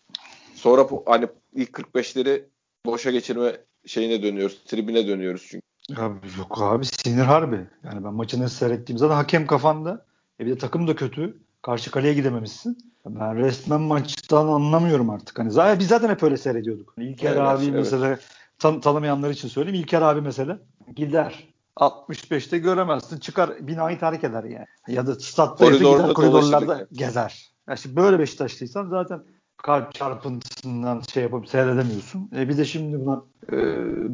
[0.58, 2.43] Sonra hani ilk 45'leri
[2.86, 4.64] boşa geçirme şeyine dönüyoruz.
[4.66, 6.01] Tribine dönüyoruz çünkü.
[6.01, 7.68] Abi yok abi sinir harbi.
[7.84, 10.05] Yani ben maçını seyrettiğim zaman hakem kafanda.
[10.39, 11.38] E bir de takım da kötü.
[11.62, 12.78] Karşı kaleye gidememişsin.
[13.05, 15.39] Ben resmen maçtan anlamıyorum artık.
[15.39, 16.93] Hani zaten biz zaten hep öyle seyrediyorduk.
[16.95, 17.74] Hani İlker Evet, abi evet.
[17.74, 18.20] mesela
[18.60, 19.80] tan- tanımayanlar için söyleyeyim.
[19.80, 20.60] İlker abi mesela
[20.95, 21.47] gider.
[21.76, 23.18] 65'te göremezsin.
[23.20, 24.66] Çıkar binayı terk eder yani.
[24.88, 26.88] Ya da statta gider koridorlarda dolaşır.
[26.91, 27.51] gezer.
[27.70, 29.24] Ya şimdi böyle Beşiktaşlıysan zaten
[29.58, 32.30] kalp çarpıntısından şey yapıp seyredemiyorsun.
[32.38, 33.58] E bir de şimdi buna e,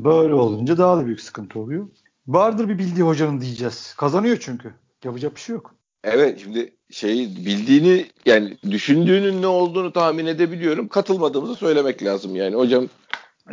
[0.03, 1.87] böyle olunca daha da büyük sıkıntı oluyor.
[2.27, 3.93] Vardır bir bildiği hocanın diyeceğiz.
[3.97, 4.73] Kazanıyor çünkü.
[5.03, 5.75] Yapacak bir şey yok.
[6.03, 10.87] Evet şimdi şeyi bildiğini yani düşündüğünün ne olduğunu tahmin edebiliyorum.
[10.87, 12.55] Katılmadığımızı söylemek lazım yani.
[12.55, 12.87] Hocam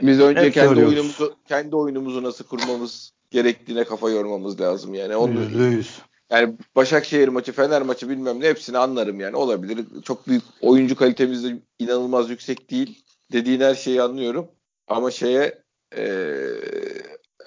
[0.03, 0.93] biz önce Hep kendi söylüyoruz.
[0.93, 5.17] oyunumuzu kendi oyunumuzu nasıl kurmamız gerektiğine kafa yormamız lazım yani.
[5.17, 5.99] Onu, Yüzde yüz.
[6.31, 9.87] Yani Başakşehir maçı, Fener maçı bilmem ne hepsini anlarım yani olabilir.
[10.05, 13.05] Çok büyük oyuncu kalitemiz de inanılmaz yüksek değil.
[13.33, 14.49] Dediğin her şeyi anlıyorum.
[14.89, 15.63] Ama şeye
[15.97, 16.55] eee,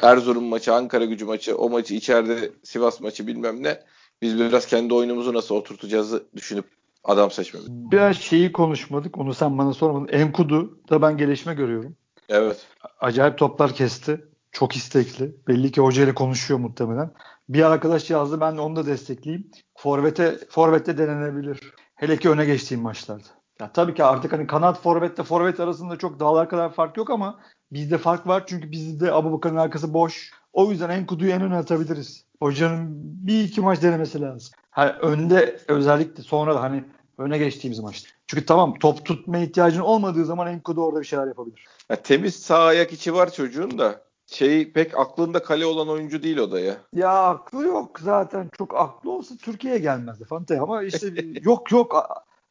[0.01, 3.79] Erzurum maçı, Ankara gücü maçı, o maçı içeride Sivas maçı bilmem ne.
[4.21, 6.65] Biz biraz kendi oyunumuzu nasıl oturtacağızı düşünüp
[7.03, 7.69] adam seçmemiz.
[7.69, 9.17] Biraz şeyi konuşmadık.
[9.17, 10.07] Onu sen bana sormadın.
[10.07, 11.95] Enkudu da ben gelişme görüyorum.
[12.29, 12.67] Evet.
[12.99, 14.21] Acayip toplar kesti.
[14.51, 15.35] Çok istekli.
[15.47, 17.11] Belli ki hocayla konuşuyor muhtemelen.
[17.49, 19.51] Bir arkadaş yazdı ben de onu da destekleyeyim.
[19.77, 21.73] Forvet'e Forvet'te denenebilir.
[21.95, 23.27] Hele ki öne geçtiğim maçlarda.
[23.59, 27.39] Ya tabii ki artık hani kanat forvetle forvet arasında çok dağlar kadar fark yok ama
[27.71, 30.31] bizde fark var çünkü bizde Abu Bakar'ın arkası boş.
[30.53, 32.25] O yüzden Enkudu'yu en öne atabiliriz.
[32.39, 32.87] Hocanın
[33.27, 34.53] bir iki maç denemesi lazım.
[34.71, 36.83] Ha, önde özellikle sonra da hani
[37.17, 38.09] öne geçtiğimiz maçta.
[38.27, 41.67] Çünkü tamam top tutma ihtiyacın olmadığı zaman Enkudu orada bir şeyler yapabilir.
[41.89, 44.01] Ya, temiz sağ ayak içi var çocuğun da.
[44.33, 46.77] Şey pek aklında kale olan oyuncu değil o da ya.
[46.93, 48.49] Ya aklı yok zaten.
[48.57, 51.07] Çok aklı olsa Türkiye'ye gelmezdi Fante ama işte
[51.41, 51.95] yok yok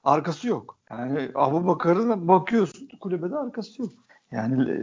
[0.04, 0.78] arkası yok.
[0.90, 3.90] Yani Abu Bakar'ın bakıyorsun kulübede arkası yok.
[4.32, 4.76] Yani e,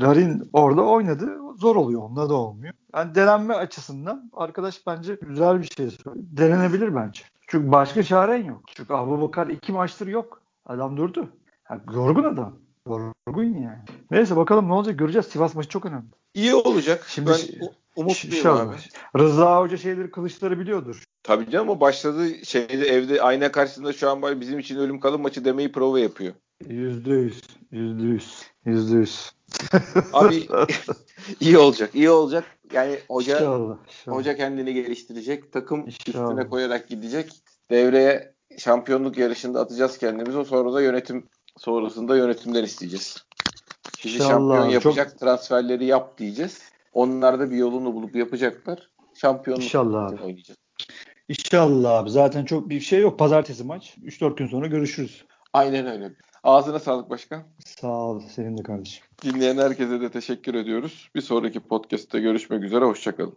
[0.00, 1.38] Larin orada oynadı.
[1.56, 2.02] Zor oluyor.
[2.02, 2.74] Onda da olmuyor.
[2.94, 6.26] Yani denenme açısından arkadaş bence güzel bir şey söylüyor.
[6.30, 7.22] Denenebilir bence.
[7.46, 8.62] Çünkü başka çaren yok.
[8.66, 10.40] Çünkü Abu Bakar iki maçtır yok.
[10.66, 11.28] Adam durdu.
[11.70, 12.52] Yani yorgun adam.
[12.88, 13.78] Yorgun yani.
[14.10, 15.26] Neyse bakalım ne olacak göreceğiz.
[15.26, 16.04] Sivas maçı çok önemli.
[16.34, 17.04] İyi olacak.
[17.08, 18.74] Şimdi ben umutluyum abi.
[19.18, 21.04] Rıza Hoca şeyleri kılıçları biliyordur.
[21.22, 25.44] Tabii canım o başladı şeyde evde ayna karşısında şu an bizim için ölüm kalım maçı
[25.44, 26.34] demeyi prova yapıyor.
[26.68, 27.42] Yüzde yüz.
[27.70, 28.42] Yüzde yüz.
[28.64, 29.32] Yüzde yüz.
[30.12, 30.48] Abi
[31.40, 31.90] iyi olacak.
[31.94, 32.44] iyi olacak.
[32.72, 33.76] Yani hoca İnşallah.
[33.86, 34.16] inşallah.
[34.16, 35.52] hoca kendini geliştirecek.
[35.52, 36.30] Takım İnşallah.
[36.30, 37.32] üstüne koyarak gidecek.
[37.70, 40.38] Devreye şampiyonluk yarışında atacağız kendimizi.
[40.38, 43.24] O sonra da yönetim sonrasında yönetimden isteyeceğiz.
[44.04, 46.62] Bizi İnşallah şampiyon yapacak transferleri yap diyeceğiz.
[46.92, 48.90] Onlar da bir yolunu bulup yapacaklar.
[49.14, 50.22] Şampiyonluk İnşallah abi.
[50.22, 50.58] oynayacağız.
[51.28, 52.10] İnşallah abi.
[52.10, 53.18] Zaten çok bir şey yok.
[53.18, 53.96] Pazartesi maç.
[54.04, 55.24] 3-4 gün sonra görüşürüz.
[55.52, 56.12] Aynen öyle.
[56.42, 57.42] Ağzına sağlık başkan.
[57.66, 58.20] Sağ ol.
[58.20, 59.04] Senin de kardeşim.
[59.22, 61.10] Dinleyen herkese de teşekkür ediyoruz.
[61.14, 62.84] Bir sonraki podcast'te görüşmek üzere.
[62.84, 63.36] Hoşçakalın.